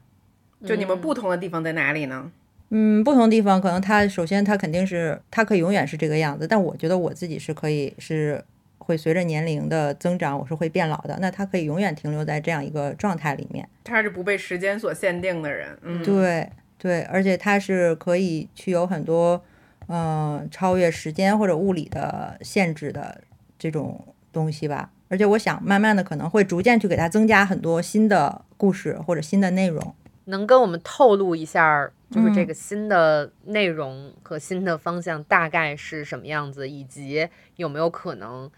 [0.65, 2.31] 就你们不同的地方在哪里呢？
[2.69, 8.41] 嗯，不同地方可能他首先他肯定是他可以永远是这个样子，但我觉得我自己是可以是
[8.83, 11.17] 会随着年龄的增长，我是会变老的。
[11.21, 13.67] 那他可以永远停留在这样一个状态里面。
[13.83, 15.77] 他是不被时间所限定的人。
[15.81, 19.41] 嗯，对对，而且他是可以去有很多
[19.87, 23.21] 嗯、呃超越时间或者物理的限制的
[23.59, 24.91] 这种东西吧。
[25.07, 29.93] 而且我想慢慢的可能会逐渐去给他增加很多新的故事或者新的内容。
[30.25, 37.27] 能跟我们透露一下，就是这嗯个新的内容和新的方向大概是什么样子，以及
[37.57, 38.49] 有没有可能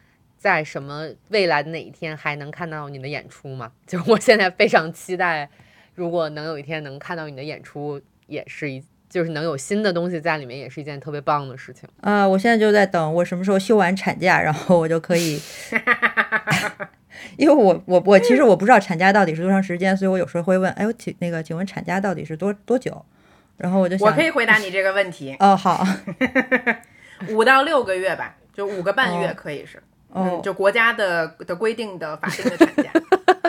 [0.43, 3.71] 在什么未来的哪一天还能看到你的演出吗？
[3.87, 5.49] 就是我现在非常期待，
[5.95, 11.87] 如果能有一天能看到你的演出，也是一就是能有新的东西在里面，也是一件特别棒的事情。
[12.01, 15.39] 啊、我现在就在等我什么时候休完产假，然后我就可以，
[17.39, 23.05] 因为我我我其实我不知道产假到底是多长时间，所以我有时候会问，哎，我请那个请问产假到底是多多久？
[23.55, 25.87] 然后我就想，我可以回答你这个问题，哦，好，
[27.31, 29.77] 五到六个月吧，就五个半月哦可以是。
[29.77, 29.81] 哦
[30.13, 32.91] 嗯，，就国家的的规定的法定的产假。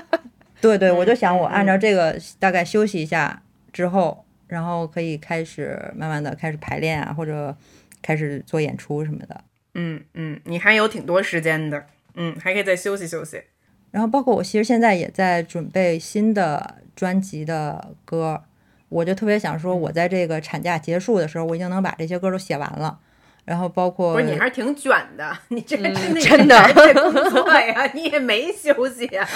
[0.61, 3.43] 对对，我就想我嗯按照这个大概休息一下
[3.73, 7.55] 之后，然后可以开始慢慢的开始排练啊，或者
[8.01, 9.45] 开始做演出什么的。
[9.75, 11.85] 嗯嗯，你还有挺多时间的，
[12.15, 13.43] 嗯，还可以再休息休息。
[13.91, 18.43] 然后包括我其实现在也在准备新的专辑的歌，
[18.89, 22.99] 我就特别想说，我在这个产假结束的时候，我已经能把这些歌都写完了。
[23.45, 29.29] 然后包括不是你还是挺卷的，你这个嗯真的真的工作呀， 你也没休息啊。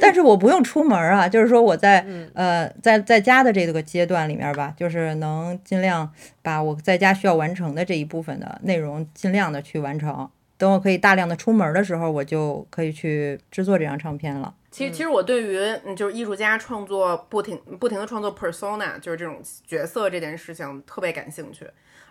[0.00, 6.10] 但是我不用出门啊，就是说我在、嗯呃在在家的这个阶段里面吧，就是能尽量
[6.42, 10.28] 把我在家需要完成的这一部分的内容尽量的去完成。
[10.58, 14.54] 等我可以大量的出门的时候，我就可以去制作这张唱片了。
[14.70, 21.66] 其实，其实我对于嗯，就是艺术家创作不停不停的创作 persona，就是这种角色这件事情特别感兴趣，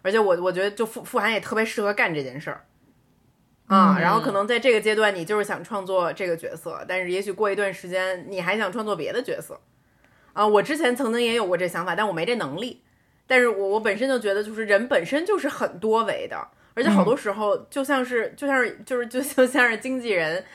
[0.06, 2.64] 而且我我觉得就傅傅涵也特别适合干这件事儿
[3.66, 3.98] 啊。
[4.00, 9.60] 然后可能在这个阶段，你就是想创作这个角色，但是也许过一段时间，你还想创作别的角色
[10.34, 10.46] 啊。
[10.46, 12.84] 我之前曾经也有过这想法，但我没这能力。
[13.26, 20.46] 但是我我本身就觉得，就是人本身就是很多维的，而且好多时候就像是、就像是就是就就像是经纪人，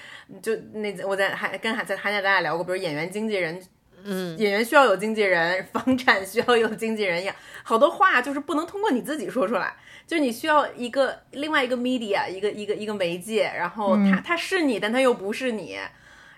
[0.41, 3.61] 就那我在还跟还在韩家咱俩聊过，比如演员经纪人。
[4.05, 9.75] 嗯，演员需要有经纪人，房产需要有经纪人一样，好多话就是不能通过你自己说出来，
[10.07, 15.79] 就是你需要一个另外一个 media，一个一个一个媒介，然后他他是你，但他又不是你，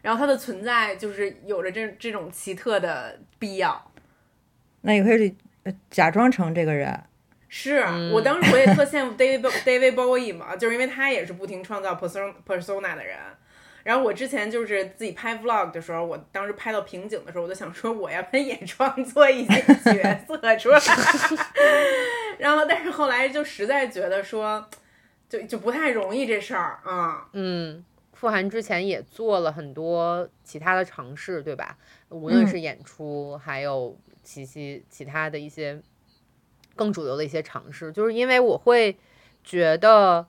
[0.02, 3.92] 然后他的存在就是有着这这种奇特的必要。
[4.82, 6.98] 那你可以呃假装成这个人。
[7.54, 13.18] 是、我当时我也特羡慕 David David Bowie 嘛，就是因为他也是不停创造 persona persona 的人。
[13.84, 20.80] 然后我之前就是自己拍 vlog 的时候，我当时拍到瓶颈的时候，我就想说我要不然也创作一些角色出来。
[22.38, 24.68] 然后，但是后来就实在觉得说，
[25.28, 27.28] 就就不太容易这事儿啊。
[27.32, 31.76] 嗯，傅涵之前也做了很多其他的尝试，对吧？
[32.08, 35.80] 无论是演出，还有其其其他的一些
[36.74, 38.96] 更主流的一些尝试，就是因为我会
[39.44, 40.26] 觉得，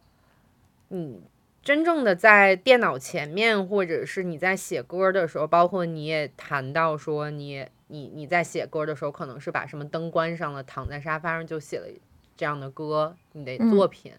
[0.90, 1.22] 嗯，
[1.64, 11.88] 真正的在电脑前面，或者是你在写歌的时候，包括你也谈到说你你你在写歌的时候，可能是把什么灯关上了，躺在沙发上就写了
[12.36, 14.12] 这样的歌，你的作品。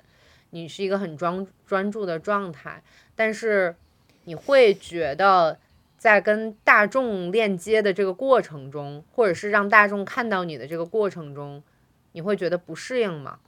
[0.50, 2.82] 你是一个很专专注的状态，
[3.14, 3.76] 但是
[4.22, 5.58] 你会觉得
[5.98, 11.62] 在跟大众链接的这个过程中，或者是让大众看到你的这个过程中，
[12.12, 13.40] 你会觉得不适应吗？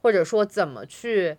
[0.00, 1.36] 或者说怎么去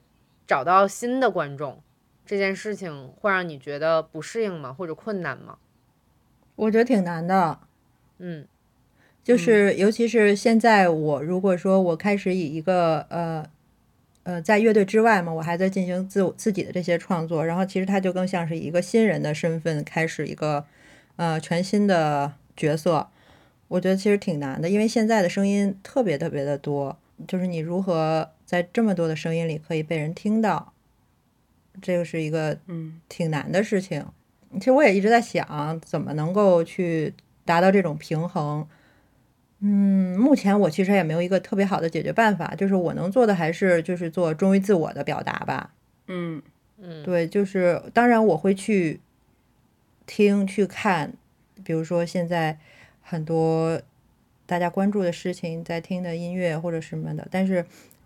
[0.49, 1.79] 找到新的观众，
[2.25, 4.73] 这件事情会让你觉得不适应吗？
[4.73, 5.59] 或者困难吗？
[6.55, 7.59] 我觉得挺难的，
[8.17, 8.47] 嗯
[9.23, 13.47] 就是尤其是现在，我如果说我开始以一个呃
[14.23, 20.65] 呃在乐队之外嘛，我还在进行自我自己的这些创作，然后其实他就更像是以一个新人的身份开始一个
[21.17, 23.07] 呃全新的角色，
[23.67, 26.97] 我觉得其实挺难的，因为现在的声音特别特别的多，
[27.27, 30.73] 就是你如何在这么多的声音里可以被人听到，
[31.79, 34.03] 这个是一个嗯挺难的事情。
[34.53, 37.13] 其实我也一直在想，怎么能够去
[37.45, 38.67] 达到这种平衡。
[39.59, 45.71] 嗯，目前我其实也没有一个特别好的解决办法，就是我能做的还是就是做忠于自我的表达吧。
[46.07, 46.41] 嗯
[46.79, 48.99] 嗯对，就是当然我会去
[50.07, 51.13] 听去看，
[51.63, 52.57] 比如说现在
[53.03, 53.79] 很多
[54.47, 57.63] 大家关注的事情，在听的音乐或者什么的，但是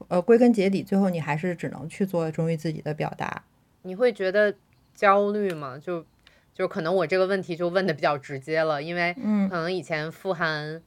[0.07, 3.43] 呃，归根结底，最后你还是只能去做忠于自己的表达。
[3.83, 4.53] 你会觉得
[4.93, 5.77] 焦虑吗？
[5.77, 6.05] 就
[6.53, 10.81] 就可能我这个问题就问的比较直接了，因为嗯可能以前傅涵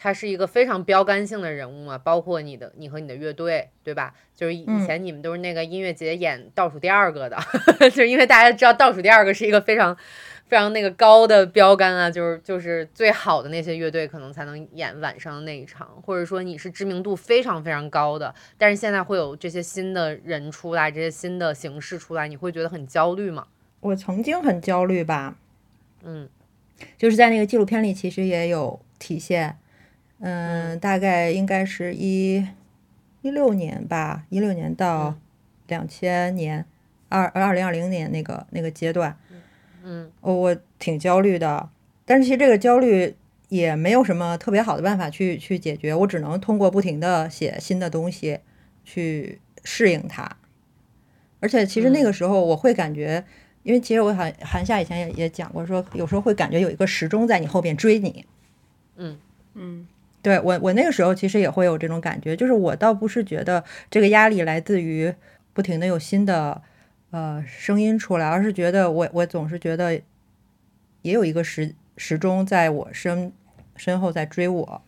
[0.00, 4.14] 他是一个非常标杆性的人物嘛，包括你的你和你的乐队，对吧？
[4.34, 7.36] 就是以前你们都是那个音乐节演倒数第二个的，
[7.90, 9.96] 就是因为大家知道倒数第二个是一个非常
[10.46, 23.48] 非常那个高的标杆啊，就是就是最好的那些乐队可能才能演晚上的那一场，或者说你是知名度非常非常高的，但是现在会有这些新的人出来，这些新的形式出来，你会觉得很焦虑吗？
[23.80, 25.36] 我曾经很焦虑吧，
[26.04, 26.28] 嗯
[26.96, 29.58] 就是在那个纪录片里，其实也有体现。
[30.20, 32.44] 嗯，大概应该是一
[33.22, 35.16] 一六年吧，一六年到
[35.68, 36.64] 两千年，
[37.08, 39.16] 二二零二零年那个那个阶段，
[39.84, 41.68] 嗯我我挺焦虑的。
[42.04, 43.14] 但是其实这个焦虑
[43.48, 48.40] 也没有什么特别好的办法去去解决，我只能通过不停的写新的东西
[48.84, 50.36] 去适应它。
[51.40, 53.24] 而且其实那个时候我会感觉，
[53.62, 58.24] 因为其实我韩韩夏以前也也讲过说，有时候会感觉有一个时钟在你后边追你。
[58.96, 59.18] 嗯
[59.54, 59.86] 嗯
[60.20, 65.14] 对我，我那个时候其实也会有这种感觉，就是我倒不是觉得这个压力来自于
[65.52, 66.60] 不停的有新的
[67.10, 69.94] 呃声音出来，而是觉得我我总是觉得
[71.02, 73.32] 也有一个时时钟在我身
[73.76, 74.82] 身后在追我，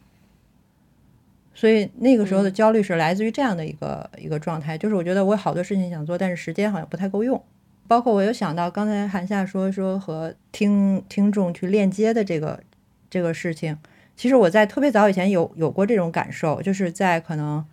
[1.55, 7.41] 所以那个时候的焦虑是来自于这样的一个、一个状态，就是我觉得我有好多事情想做，但是时间好像不太够用。
[7.87, 12.61] 包括我有想到刚才韩夏说说和听听众去链接的这个
[13.09, 13.77] 这个事情，
[14.21, 17.65] 其实我在特别早以前有有过这种感受，就是在可能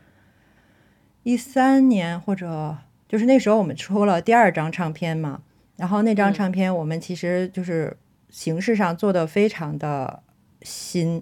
[1.23, 2.77] 一三年或者
[3.09, 5.41] 就是那时候我们出了第二张唱片嘛，
[5.75, 7.97] 然后那张嗯唱片我们其实就是
[8.29, 10.23] 形式上做的非常的
[10.61, 11.21] 新，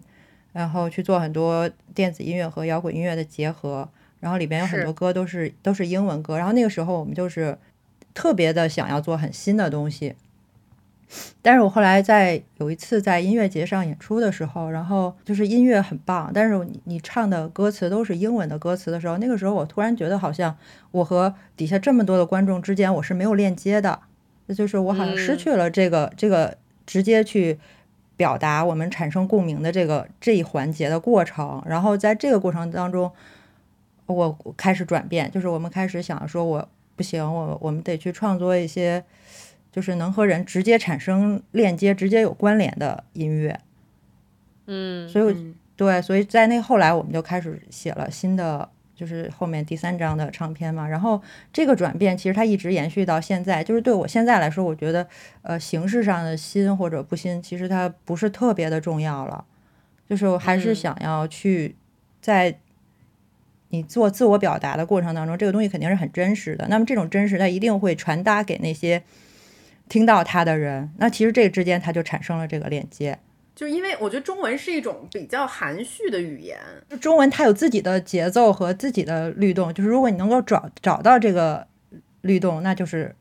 [0.54, 3.90] 然后去做很多电子音乐和摇滚音乐的结合，
[4.20, 7.58] 然后里边有很多歌都是都是英文歌，然后那个时候我们就是
[8.14, 10.14] 特别的想要做很新的东西。
[11.42, 20.58] 但是我后来在有一次在音乐节上演出的时候，然后就是音乐很棒，但是你你唱的歌词都是英文的歌词的时候，那个时候我突然觉得好像
[20.92, 24.00] 我和底下这么多的观众之间我是没有链接的，
[24.48, 27.60] 那就是我好像失嗯去了这个、这个直接去
[28.18, 31.62] 表达我们产生共鸣的这个这一环节的过程。
[31.66, 33.12] 然后在这个过程当中，
[34.08, 39.04] 我开始转变，就是我们开始想说，我不行，我我们得去创作一些，
[39.76, 43.60] 就是能和人直接产生链接、直接有关联的音乐。
[44.68, 50.88] 嗯，所以对，所以在那后来我们就开始写了新的，就是后面第三张的唱片嘛。
[50.88, 51.22] 然后
[51.52, 55.06] 这个转变其实它一直延续到现在，就是对我现在来说，我觉得
[55.42, 59.44] 呃形式上的新或者不新，其实它不是特别的重要了。
[60.08, 61.76] 就是我还是嗯想要去
[62.22, 62.58] 在
[63.68, 66.66] 你做自我表达的过程当中，这个东西肯定是很真实的。
[66.70, 69.04] 那么这种真实，它一定会传达给那些
[69.90, 70.92] 听到他的人。
[70.98, 73.18] 那其实这个之间，他就产生了这个链接。
[73.56, 76.60] 就因为我觉得中文是一种比较含蓄的语言，
[76.90, 81.66] 就中文它有自己的节奏和自己的律动，就是如果你能够找找到这个
[82.20, 83.16] 律动，那就是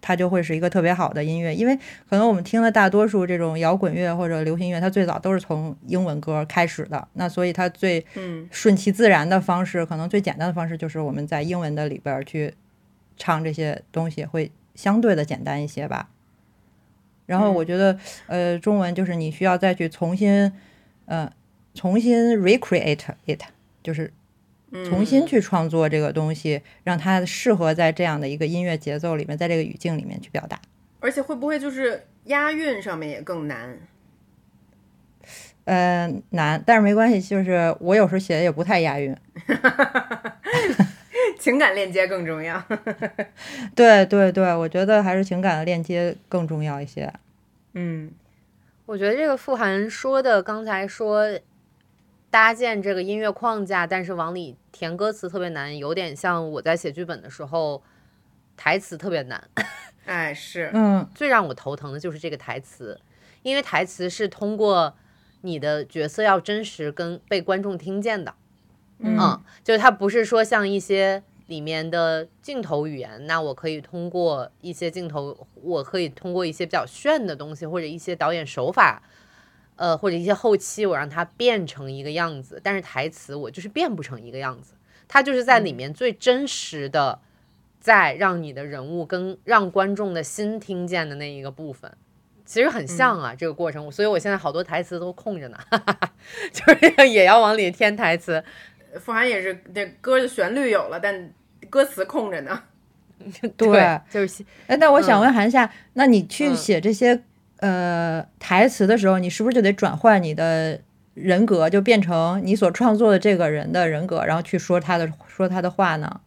[0.00, 1.54] 它就会是一个特别好的音乐。
[1.54, 1.76] 因为
[2.08, 12.54] 可能我们听的大多数这种摇滚乐或者流行乐，它最早都是从英文歌开始的，那所以它最嗯顺其自然的方式，可能最简单的方式就是我们在英文的里边儿去
[13.18, 16.08] 唱这些东西，会相对的简单一些吧。
[17.26, 17.98] 然后我觉得，
[18.28, 20.52] 呃，中文就是你需要再去重新，
[21.06, 21.30] 呃，
[21.74, 23.42] 重新 recreate it，
[23.82, 24.12] 就是
[24.88, 30.60] 重新去创作这个东西，让它适合在这样的一个音乐节奏里面，在这个语境里面去表达。
[31.00, 33.76] 而且会不会就是押韵上面也更难？
[35.64, 39.14] 呃，难，但是没关系，就是我有时候写的也不太押韵。
[41.38, 42.62] 情感链接更重要。
[43.74, 47.12] 对对对，我觉得还是情感的链接更重要一些。
[47.74, 48.10] 嗯
[48.86, 51.38] 我觉得这个傅涵说的，刚才说
[52.30, 57.82] 搭建这个音乐框架，但是往里填歌词特别难，有点像我在写剧本的时候，
[58.56, 59.42] 台词特别难。
[60.06, 62.98] 哎，是，嗯最让我头疼的就是这个台词，
[63.42, 64.94] 因为台词是通过
[65.42, 68.34] 你的角色要真实跟被观众听见的，
[69.00, 79.02] 嗯就是它不是说像一些里面的镜头语言，那我可以通过一些镜头，我可以通过一些比较炫的东西，或者一些导演手法，
[79.76, 82.60] 呃，或者一些后期，我让它变成一个样子。
[82.62, 84.74] 但是台词我就是变不成一个样子，
[85.06, 87.20] 它就是在里面最真实的，
[87.80, 91.90] 在让你的人物跟让观众的心听见的那一个部分。
[92.44, 95.58] 其实很像啊，这个过程，所以我现在好多台词都空着呢，
[96.50, 98.42] 就是也要往里添台词。
[99.00, 101.30] 傅涵也是，这歌的旋律有了，但
[101.68, 102.62] 歌词空着呢。
[103.56, 107.20] 对就是哎，那我想嗯问韩夏，那你去嗯写这些、
[107.58, 110.80] 呃台词的时候，你是不是就得转换你的
[111.14, 116.20] 人格，就变成你所创作的这个人的人格，然后去说他的说他的话呢？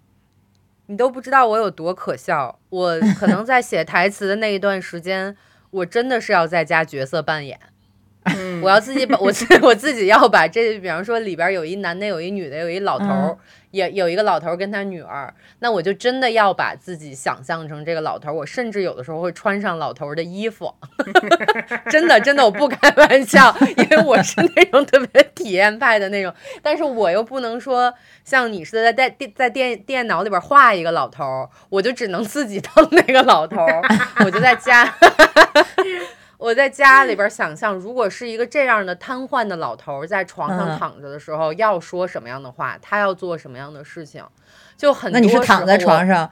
[0.88, 2.60] 你都不知道我有多可笑。
[2.70, 5.38] 我可能在写台词的那一段时间，
[5.70, 7.58] 我真的是要在家角色扮演，
[8.26, 13.38] 嗯我要自己把 我自 我自己要把这，比方说里边有一男的，有一女的，有一老头儿，嗯
[13.72, 18.34] 也有一个老头儿跟他女儿，那我就真的要把自己想象成这个老头儿。
[18.34, 20.76] 我甚至有的时候会穿上老头儿的衣服，
[21.90, 27.94] 真的真的我不开玩笑，因为我是那种特别体验派的那种，但是我又不能说
[28.26, 33.82] 像你似的在电在电电脑里边画一个老头儿，我就只能自己当那个老头儿，
[34.26, 34.94] 我就在家。
[36.42, 44.26] 我在家里边想象，如果是一个这样的瘫痪的老头儿在床上嗯躺着的时候，要说什么样的话，他要做什么样的事情，
[44.76, 46.28] 就很多那你是躺在床上。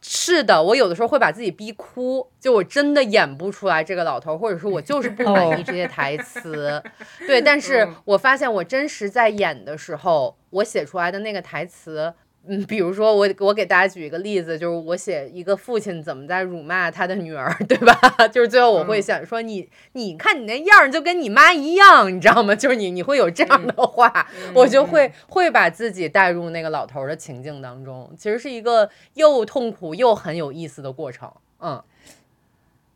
[0.00, 6.82] 是的，我有的时候会把自己逼哭，就我真的演不出来这个老头儿，或者说我就是不满意这些台词。
[7.26, 12.14] 对，但是嗯我发现我真实在演的时候，我写出来的那个台词。
[12.46, 17.94] 嗯，比如说我我给大家举一个例子，就是我写一个父亲怎么在辱骂他的女儿， 对吧？
[18.32, 22.54] 就是最后我会嗯想说你你看你那样儿就跟你妈一样，你知道吗？
[22.56, 31.30] 就是你你会有这样的话， 我就会会把自己带入那个老头儿的情境当中，其实是一个又痛苦又很有意思的过程。
[31.60, 31.82] 嗯，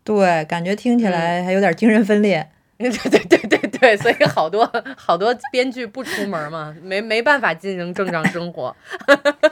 [0.02, 2.48] 对，感觉听起来还有点精神分裂。
[2.76, 8.74] 对对对对对，所以好多好多编剧不出门嘛，没没办法进行正常生活。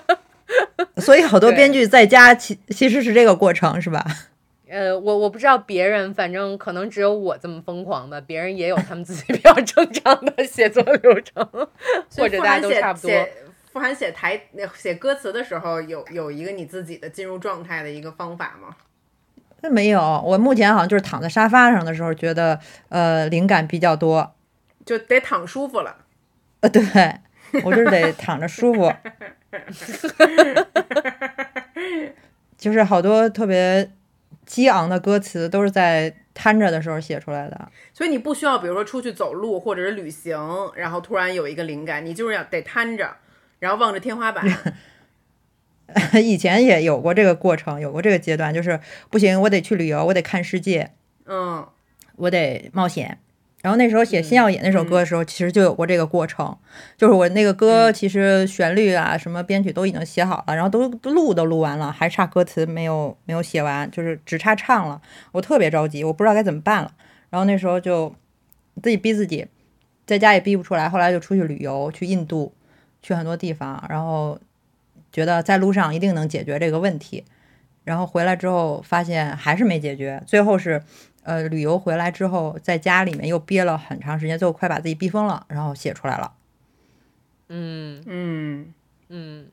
[0.97, 4.03] 所以好多编剧在家其其实是这个过程，是吧？
[4.71, 11.47] 呃，我我不知道别人，反正可能只有我这么疯狂吧，别人也有他们自己比较正常的写作流程，
[12.17, 13.11] 或者大家都差不多。
[13.11, 13.31] 写
[13.71, 14.41] 傅涵写台
[14.75, 18.75] 写歌词的时候，有有一个你自己的进入状态的一个方法吗？
[19.63, 22.59] 那没有，我目前好像就是躺在沙发上的时候，觉得
[22.89, 24.35] 呃灵感比较多。
[24.85, 25.97] 就得躺舒服了。
[26.61, 26.83] 呃，对
[27.65, 28.93] 我就是得躺着舒服，
[32.59, 33.91] 就是好多特别
[34.45, 37.69] 激昂的歌词都是在瘫着的时候写出来的。
[37.93, 40.39] 所以你不需要，比如说出去走路或者是旅行，
[40.75, 43.17] 然后突然有一个灵感，你就是要得瘫着，
[43.61, 44.45] 然后望着天花板。
[46.23, 48.78] 以前也有过这个过程，有过这个阶段，就是
[49.10, 50.90] 不行，我得去旅游，我得看世界，
[51.27, 51.66] 嗯
[52.16, 53.19] 我得冒险。
[53.62, 56.59] 然后那时候写《新耀野》那首歌的时候，其实就有过这个过程，
[56.97, 65.01] 就是我那个歌其实旋律啊、什么编曲都已经写好了，然后都都录都录完了，还差歌词没有没有写完，就是只差唱了。
[65.31, 66.93] 我特别着急，我不知道该怎么办了。
[67.31, 68.12] 然后那时候就
[68.82, 69.47] 自己逼自己，
[70.06, 72.52] 在家也逼不出来，后来就出去旅游，去印度，
[73.01, 74.36] 去很多地方，然后
[75.13, 77.25] 觉得在路上一定能解决这个问题。
[77.85, 80.83] 然后回来之后发现还是没解决，最后是。
[81.25, 86.33] 呃，旅游回来之后，在家里面又憋了很长时间，最后快把自己逼疯了，然后写出来了。
[87.49, 88.75] 嗯嗯，
[89.09, 89.47] 嗯，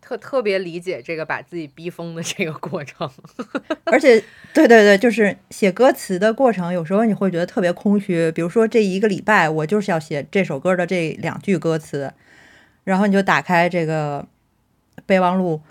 [0.00, 3.10] 特特别理解这个把自己逼疯的这个过程。
[3.86, 4.22] 而且，
[4.54, 8.30] 对对对，就是写歌词的过程，有时候你会觉得特别空虚。
[8.30, 12.12] 比如说这一个礼拜，我就是要写这首歌的这两句歌词，
[12.84, 14.24] 然后你就打开这个
[15.06, 15.62] 备忘录，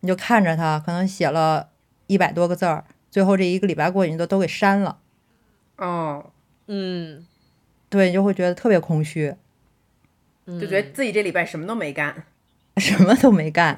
[0.00, 1.68] 你就看着它，可能写了
[2.06, 2.84] 一百多个字儿。
[3.10, 4.98] 最后这一个礼拜过去，你都都给删了，
[5.78, 6.30] 哦，
[6.66, 7.26] 嗯，
[7.88, 9.34] 对你就会觉得特别空虚，
[10.46, 12.24] 就觉得自己这礼拜什么都没干。
[12.76, 13.74] 什么都没干。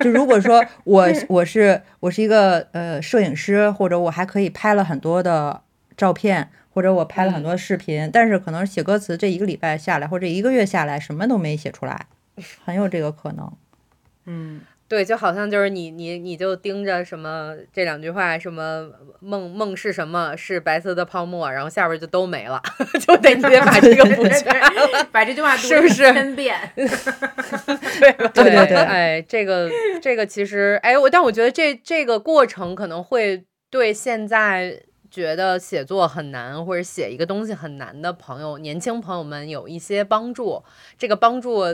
[0.00, 5.62] 就如果说我我是我是一个呃摄影师，或者我还可以拍了很多的
[5.96, 12.06] 照片，或者我拍了很多视频，但是可能写歌词这一个礼拜下来，或者一个月下来，什么都没写出来，
[12.64, 13.52] 很有这个可能。
[14.26, 18.90] 嗯，对，就好像就是你你你就盯着什么这两句话，什么
[19.20, 20.36] 梦梦是什么？
[20.36, 22.62] 是白色的泡沫，然后下边就都没了，
[23.00, 25.04] 就得你得把这个补 全了。
[25.12, 26.58] 把这句话 读是不是千遍？
[26.74, 29.70] 对吧对对对哎，这个
[30.00, 34.80] 这个其实，哎，我但我觉得这这个过程可能会对现在
[35.10, 40.62] 觉得写作很难或者写一个东西很难的朋友、年轻朋友们有一些帮助。
[40.98, 41.64] 这个帮助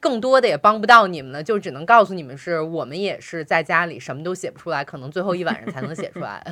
[0.00, 6.44] 更多的也帮不到你们了，就只能告诉你们是我们也是在家里什么都写不出来，可能最后一晚上才能写出来，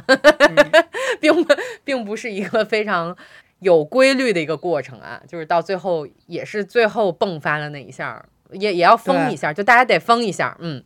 [1.20, 3.16] 并不并不是一个非常。
[3.60, 10.80] 有规律的一个过程啊，就是到最后也是最后迸发的那一下，也也要疯一下，就大家得疯一下，嗯。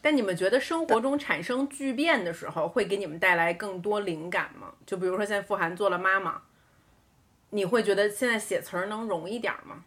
[0.00, 4.68] 但你们觉得生活中产生巨变的时候，会给你们带来更多灵感吗？
[4.86, 6.40] 就比如说现在傅涵做了妈妈，
[7.50, 9.84] 你会觉得现在写词儿能容易点儿吗？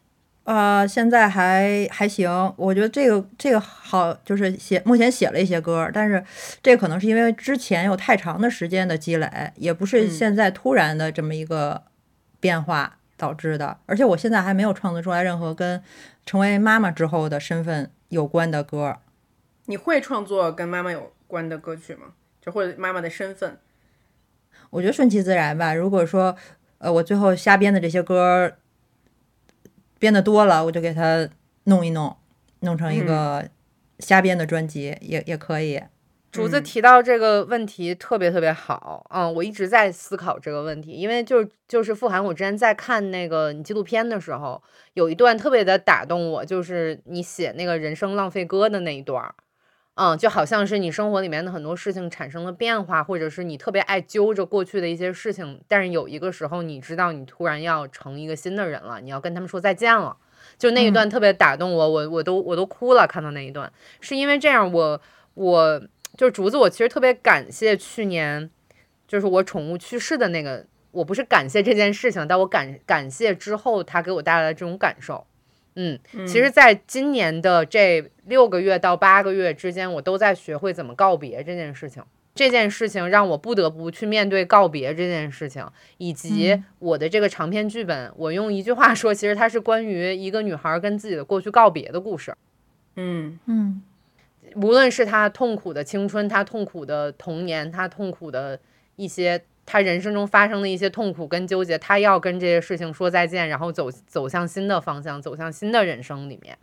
[0.48, 6.24] 呃，现在还还行，我觉得这个这个好，就是写目前写了一些歌，但是
[6.64, 11.84] 这可能是因为之前有太长的时间的积累，也不是嗯现在突然的这么一个
[12.40, 13.78] 变化导致的。
[13.88, 15.84] 而且我现在还没有创作出来任何跟
[16.26, 18.99] 成为妈妈之后的身份有关的歌。
[19.65, 22.14] 你会创作跟妈妈有关的歌曲吗？
[22.40, 23.57] 就或者妈妈的身份？
[24.69, 25.74] 我觉得顺其自然吧。
[25.74, 26.38] 如果说
[26.78, 28.53] 呃我最后瞎编的这些歌
[29.99, 31.28] 编的多了，我就给他
[31.65, 32.15] 弄一弄，
[32.61, 33.48] 弄成一个
[33.99, 35.82] 瞎编的专辑，也也可以。
[36.32, 36.64] 竹子嗯。
[36.64, 44.61] 提到这个问题特别特别好，嗯，我一直在思考这个问题，因为就就是傅涵，我之前在看那个你纪录片的时候，
[44.94, 49.34] 有一段特别的打动我，就是你写那个人生浪费歌的那一段儿，
[49.99, 60.15] 嗯，就好像是你生活里面的很多事情产生了变化，或者是你特别爱揪着过去的一些事情，但是有一个时候你知道你突然要成一个新的人了，你要跟他们说再见了。
[60.60, 65.02] 就那一段特别打动我，我我都我都哭了，看到那一段，是因为这样我
[65.34, 65.82] 我
[66.15, 68.49] 就是竹子，我其实特别感谢去年，
[69.07, 75.26] 就是我宠物去世的那个，我不是感谢这件事情，但我感感谢之后它给我带来的这种感受。
[75.79, 82.03] 嗯，其实，在今年的这六个月到八个月之间，我都在学会怎么告别这件事情。
[82.33, 85.65] 这件事情让我不得不去面对告别这件事情，
[85.97, 88.11] 以及我的这个长篇剧本。
[88.15, 92.35] 我用一句话说，其实它是关于一个女孩跟自己的过去告别的故事。
[92.95, 93.81] 嗯嗯
[94.55, 98.59] 无论是她痛苦的青春，她痛苦的童年，她痛苦的
[98.95, 106.57] 一些他人生中发生的一些痛苦跟纠结，他要跟这些事情说再见，然后走走向新的方向，走向新的人生里面。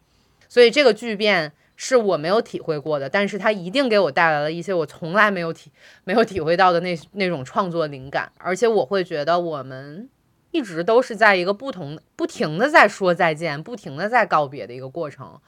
[0.48, 5.70] 所以这个巨变是我没有体会过的，但是它一定给我带来了一些我从来没有体
[6.05, 10.09] 没有体会到的那那种创作灵感，而且我会觉得我们
[10.51, 15.39] 一直都是在一个不同不停的在说再见，不停的在告别的一个过程。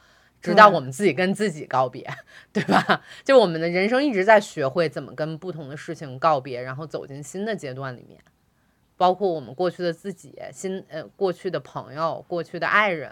[0.50, 2.08] 直到我们自己跟自己告别，
[2.52, 3.02] 对吧？
[3.24, 8.20] 就我们的人生一直在学会怎么跟不同的事情告别，然后走进新的阶段里面，
[8.96, 13.10] 包括我们过去的自己、新呃过去的朋友、过去的爱人、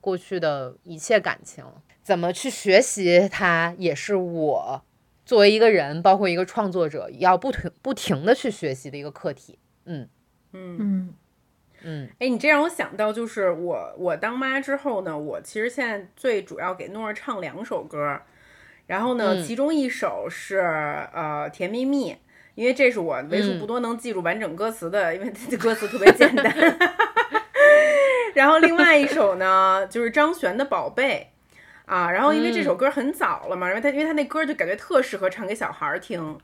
[0.00, 1.64] 过去的一切感情，
[2.02, 4.82] 怎么去学习它，也是我
[5.24, 9.58] 作为一个人，包括一个创作者，要不停不停的去学习的一个课题。
[9.84, 10.08] 嗯
[10.52, 10.76] 嗯。
[10.78, 11.14] 嗯
[11.88, 18.20] 嗯哎，你这让我想到，就是我我当妈之后呢，我其实现在最主要给诺儿唱两首歌，
[18.88, 22.12] 然后呢，嗯其中一首是呃《甜蜜蜜》，
[22.56, 26.52] 因为这是我为数不多能记住完整歌词的，因为这歌词特别简单。
[28.34, 31.30] 然后另外一首呢，就是张悬的《宝贝》
[31.86, 36.36] 啊，然后因为这首歌很早了嘛，然后他因为他那歌就感觉特适合唱给小孩儿听。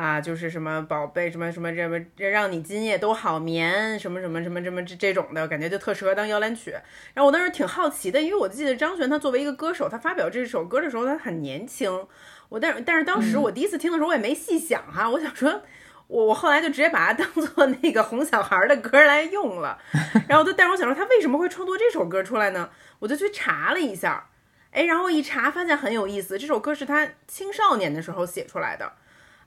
[0.00, 6.70] 啊，就是什么宝贝，什么什么什么，让你今夜都好眠，什么什么什么什么这这种的感觉就特适合当摇篮曲。
[7.12, 12.06] 然后我当时挺好奇的，因为我记得张悬他作为一个歌手，他发表这首歌的时候他很年轻。
[12.48, 15.60] 我但是但是当时我第一次听的时候我也没细想哈，我想说。
[16.06, 19.78] 我我后来就直接把它当做 那个哄小孩的歌来用了，
[20.26, 22.68] 然后就但是我想说他为什么会创作这首歌出来呢？
[22.98, 24.28] 我就去查了一下，
[24.72, 28.92] 哎，然后一查发现很有意思，这首歌是他青少年的时候写出来的，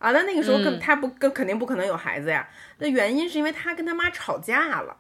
[0.03, 2.45] 啊，那那个时候跟嗯他不跟肯定不可能有孩子呀，
[2.79, 4.97] 那原因是因为他跟他妈吵架了。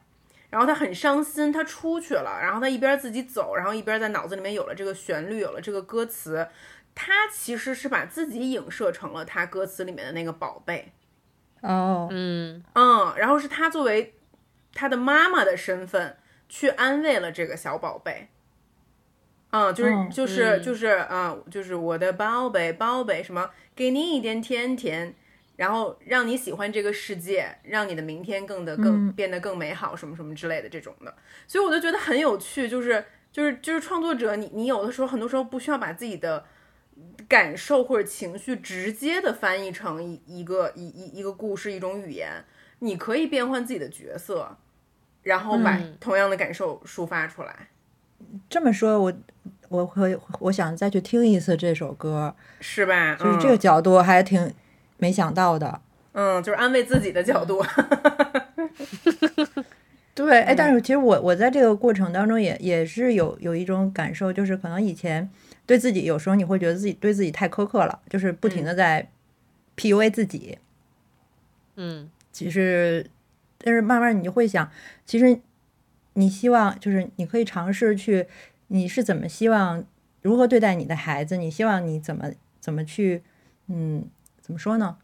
[0.49, 6.47] 然后他很伤心，他出去了，然后他一边自己走，然后一边在脑子里面有了这个旋律，有了这个歌词。
[6.93, 10.93] 他其实是把自己影射成了他歌词里面的那个宝贝，
[11.61, 14.13] 哦，嗯嗯，然后是他作为
[14.75, 16.15] 他的妈妈的身份
[16.47, 18.29] 去安慰了这个小宝贝，
[19.53, 20.61] 嗯，就是嗯就是嗯。
[20.63, 25.13] 就是啊、就是我的宝贝宝贝，什么给你一点甜甜，
[25.57, 29.13] 然后让你喜欢这个世界，让你的明天更的更、嗯。
[29.13, 31.15] 变得更美好，什么什么之类的这种的，
[31.47, 36.43] 所以我就觉得很有趣，就是就是就是创作者你，你有的时候很多时候不需要把自己的
[37.27, 42.43] 感受或者情绪直接的翻译成一一个一一一个故事一种语言，
[42.79, 44.57] 你可以变换自己的角色，
[45.21, 45.95] 然后把嗯。
[45.99, 47.67] 同样的感受抒发出来，
[48.49, 49.13] 这么说，我
[49.73, 53.15] 我会我想再去听一次这首歌，是吧？
[53.15, 54.53] 就是这个嗯角度还挺
[54.97, 55.81] 没想到的。
[56.13, 57.61] 嗯，就是安慰自己的角度，
[60.13, 65.27] 对，哎，嗯但是其实我我在这个过程当中也也是有有一种感受，就是可能以前
[65.65, 69.09] 对自己有时候你会觉得自己对自己太苛刻了，就是不停的在
[69.75, 70.59] PUA 自己。
[71.75, 73.07] 嗯其实，
[73.57, 74.69] 但是慢慢你就会想，
[75.07, 75.39] 其实
[76.13, 78.27] 你希望就是你可以尝试去，
[78.73, 79.85] 你是怎么希望
[80.23, 81.37] 如何对待你的孩子？
[81.37, 83.21] 你希望你怎么怎么去，
[83.67, 84.03] 嗯，
[84.41, 84.97] 怎么说呢？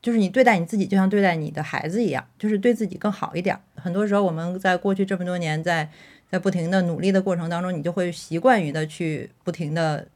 [0.00, 3.58] 就是你对待你自己，就像对待你的孩子一样，就是对自己更好一点。
[3.74, 5.90] 很多时候，我们在过去这么多年在，
[6.30, 10.06] 在不停的努力的过程当中，你就会习惯于的去不停的，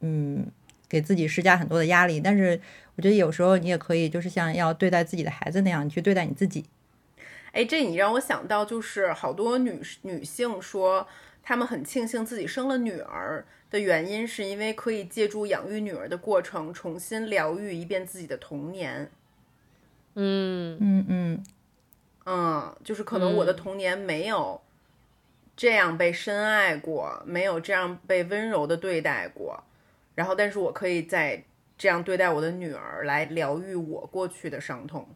[0.00, 0.44] 嗯，
[0.88, 2.18] 给自己施加很多的压力。
[2.18, 2.60] 但是，
[2.96, 6.64] 我觉得有时候你也可以，就是像要对待自己的孩子那样，你去对待你自己。
[7.52, 11.06] 哎，这你让我想到，就是好多女女性说，
[11.42, 19.10] 她们很庆幸自己生了女儿的原因，是因为可以借助养育女儿的过程，重新疗愈一遍自己的童年。
[20.14, 20.78] 嗯。
[20.80, 21.44] 嗯嗯。
[22.24, 24.60] 嗯，就是可能我的嗯童年没有
[25.56, 29.64] 这样被深爱过，没有这样被温柔的对待过，
[30.14, 31.42] 然后但是我可以在
[31.76, 35.08] 这样对待我的女儿，来疗愈我过去的伤痛，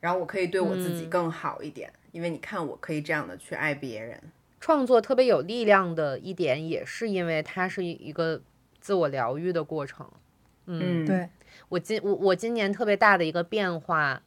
[0.00, 1.10] 然后我可以对我自己嗯。
[1.10, 4.20] 更好一点，因为你看我可以这样的去爱别人。
[4.60, 8.40] 创作特别有力量的一点，也是因为它是一个
[8.80, 10.10] 自我疗愈的过程。
[10.66, 11.28] 嗯，嗯，对，
[11.68, 14.22] 我今我我今年特别大的一个变化，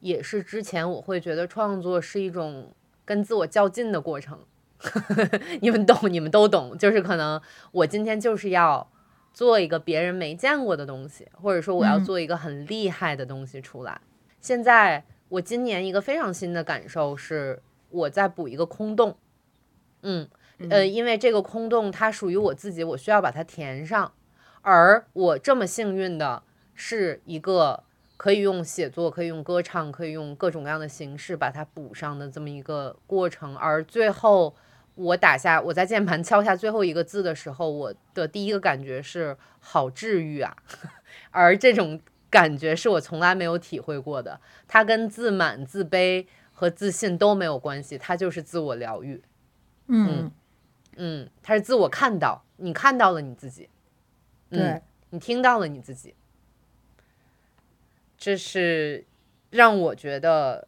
[0.00, 2.72] 也是之前我会觉得创作是一种
[3.04, 4.38] 跟自我较劲的过程。
[5.62, 7.40] 你们懂，你们都懂，就是可能
[7.72, 8.86] 我今天就是要
[9.32, 13.98] 做一个别人没见过的东西，或者说我要嗯做一个很厉害的东西出来。
[14.42, 19.16] 现在我今年一个非常新的感受是，我在补一个空洞。
[20.04, 20.28] 嗯，
[20.70, 24.12] 呃，因为这个空洞它属于我自己，我需要把它填上。
[24.62, 26.42] 而我这么幸运的
[26.74, 27.82] 是一个
[28.16, 33.56] 可以用写作、可以用歌唱、可以用各种各样的形式把它补上的这么一个过程。
[33.56, 34.54] 而最后
[34.94, 40.56] 我打下我在键盘敲下最后一个字的时候，我的第一个感觉是好治愈啊，
[41.30, 42.00] 而这种
[42.30, 44.40] 感觉是我从来没有体会过的。
[44.66, 49.22] 它跟自满、自卑和自信都没有关系，它就是自我疗愈。
[49.86, 50.30] 嗯
[50.96, 53.68] 嗯，它是自我看到，你看到了你自己，
[54.50, 56.14] 嗯对，你听到了你自己，
[58.16, 59.04] 这是
[59.50, 60.66] 让我觉得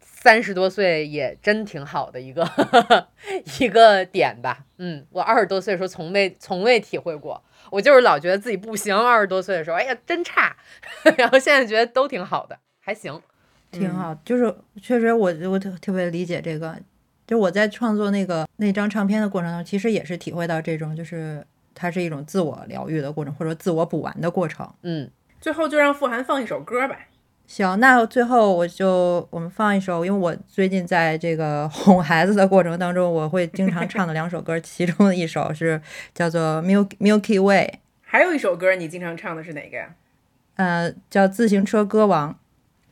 [0.00, 2.44] 三十多岁也真挺好的一个
[3.60, 4.66] 一个点吧。
[4.78, 8.94] 嗯，我二十多岁的时候从未从未体会过，我就是老觉得自己不行。
[8.96, 10.56] 二十多岁的时候，哎呀真差，
[11.16, 13.22] 然后现在觉得都挺好的，还行。
[13.70, 14.14] 挺好。
[14.24, 16.76] 就是确实我，我特特别理解这个。
[17.26, 21.44] 就我在创作那个那张唱片的过程中，其实也是体会到这种，就是
[21.74, 24.68] 它是一种自我疗愈的过程，或者自我补完的过程。
[24.82, 25.10] 嗯，
[25.40, 26.98] 最后就让傅涵放一首歌吧。
[27.46, 35.80] 行，那最后我就我们放一首，因为我最近在这个 哄孩子的过程当中，我会经常唱的两首歌，其中的一首是
[36.14, 39.94] 叫做《Milk Milky Way》，还有一首歌你经常唱的是哪个呀？
[40.56, 42.32] 呃，叫《自行车歌王》，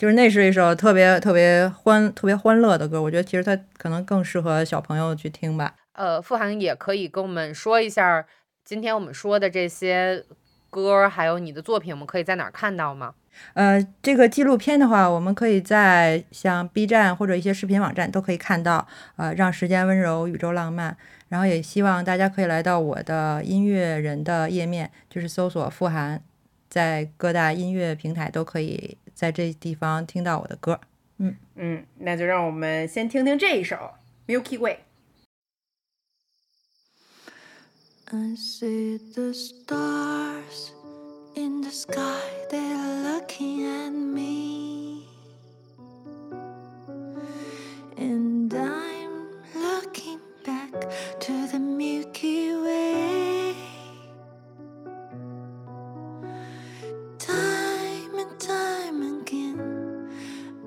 [0.02, 5.76] 就是那是一首特别特别欢特别欢乐的歌，我觉得其实它可能更适合小朋友去听吧。
[5.92, 8.26] 呃，傅涵也可以跟我们说一下，
[8.64, 10.24] 今天我们说的这些
[10.70, 13.14] 歌，还有你的作品，我们可以在哪儿看到吗？
[13.54, 18.88] 呃，这个纪录片的话，我们可以在像 B 站或者一些视频网站都可以看到。
[19.14, 20.96] 呃，让时间温柔，宇宙浪漫。
[21.28, 26.20] 然后也希望大家可以来到我的音乐人的页面，就是搜索傅涵，
[26.68, 30.80] 在各大音乐平台都可以在这地方听到我的歌。
[31.18, 33.76] 嗯嗯，那就让我们先听听这一首
[34.26, 34.74] 《Milky Way》。
[38.14, 40.72] I see the stars
[41.34, 42.20] in the sky,
[42.50, 45.06] they're looking at me.
[47.96, 50.72] And I'm looking back
[51.20, 53.54] to the Milky Way.
[57.18, 57.71] Time
[58.38, 60.08] time again,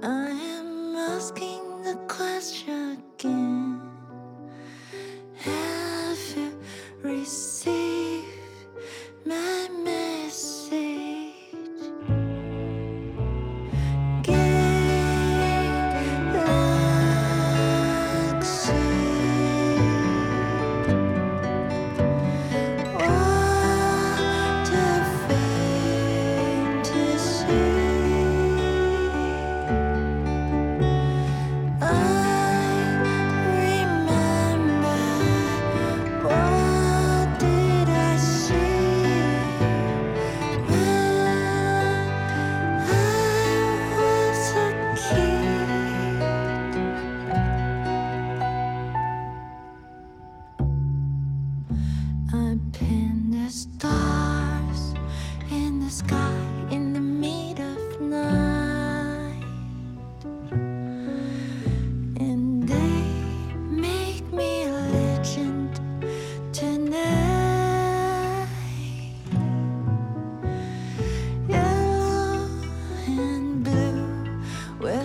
[0.04, 3.82] I am asking the question again.
[5.36, 6.60] Have you
[7.04, 8.26] received
[9.26, 10.05] my message?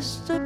[0.01, 0.40] just a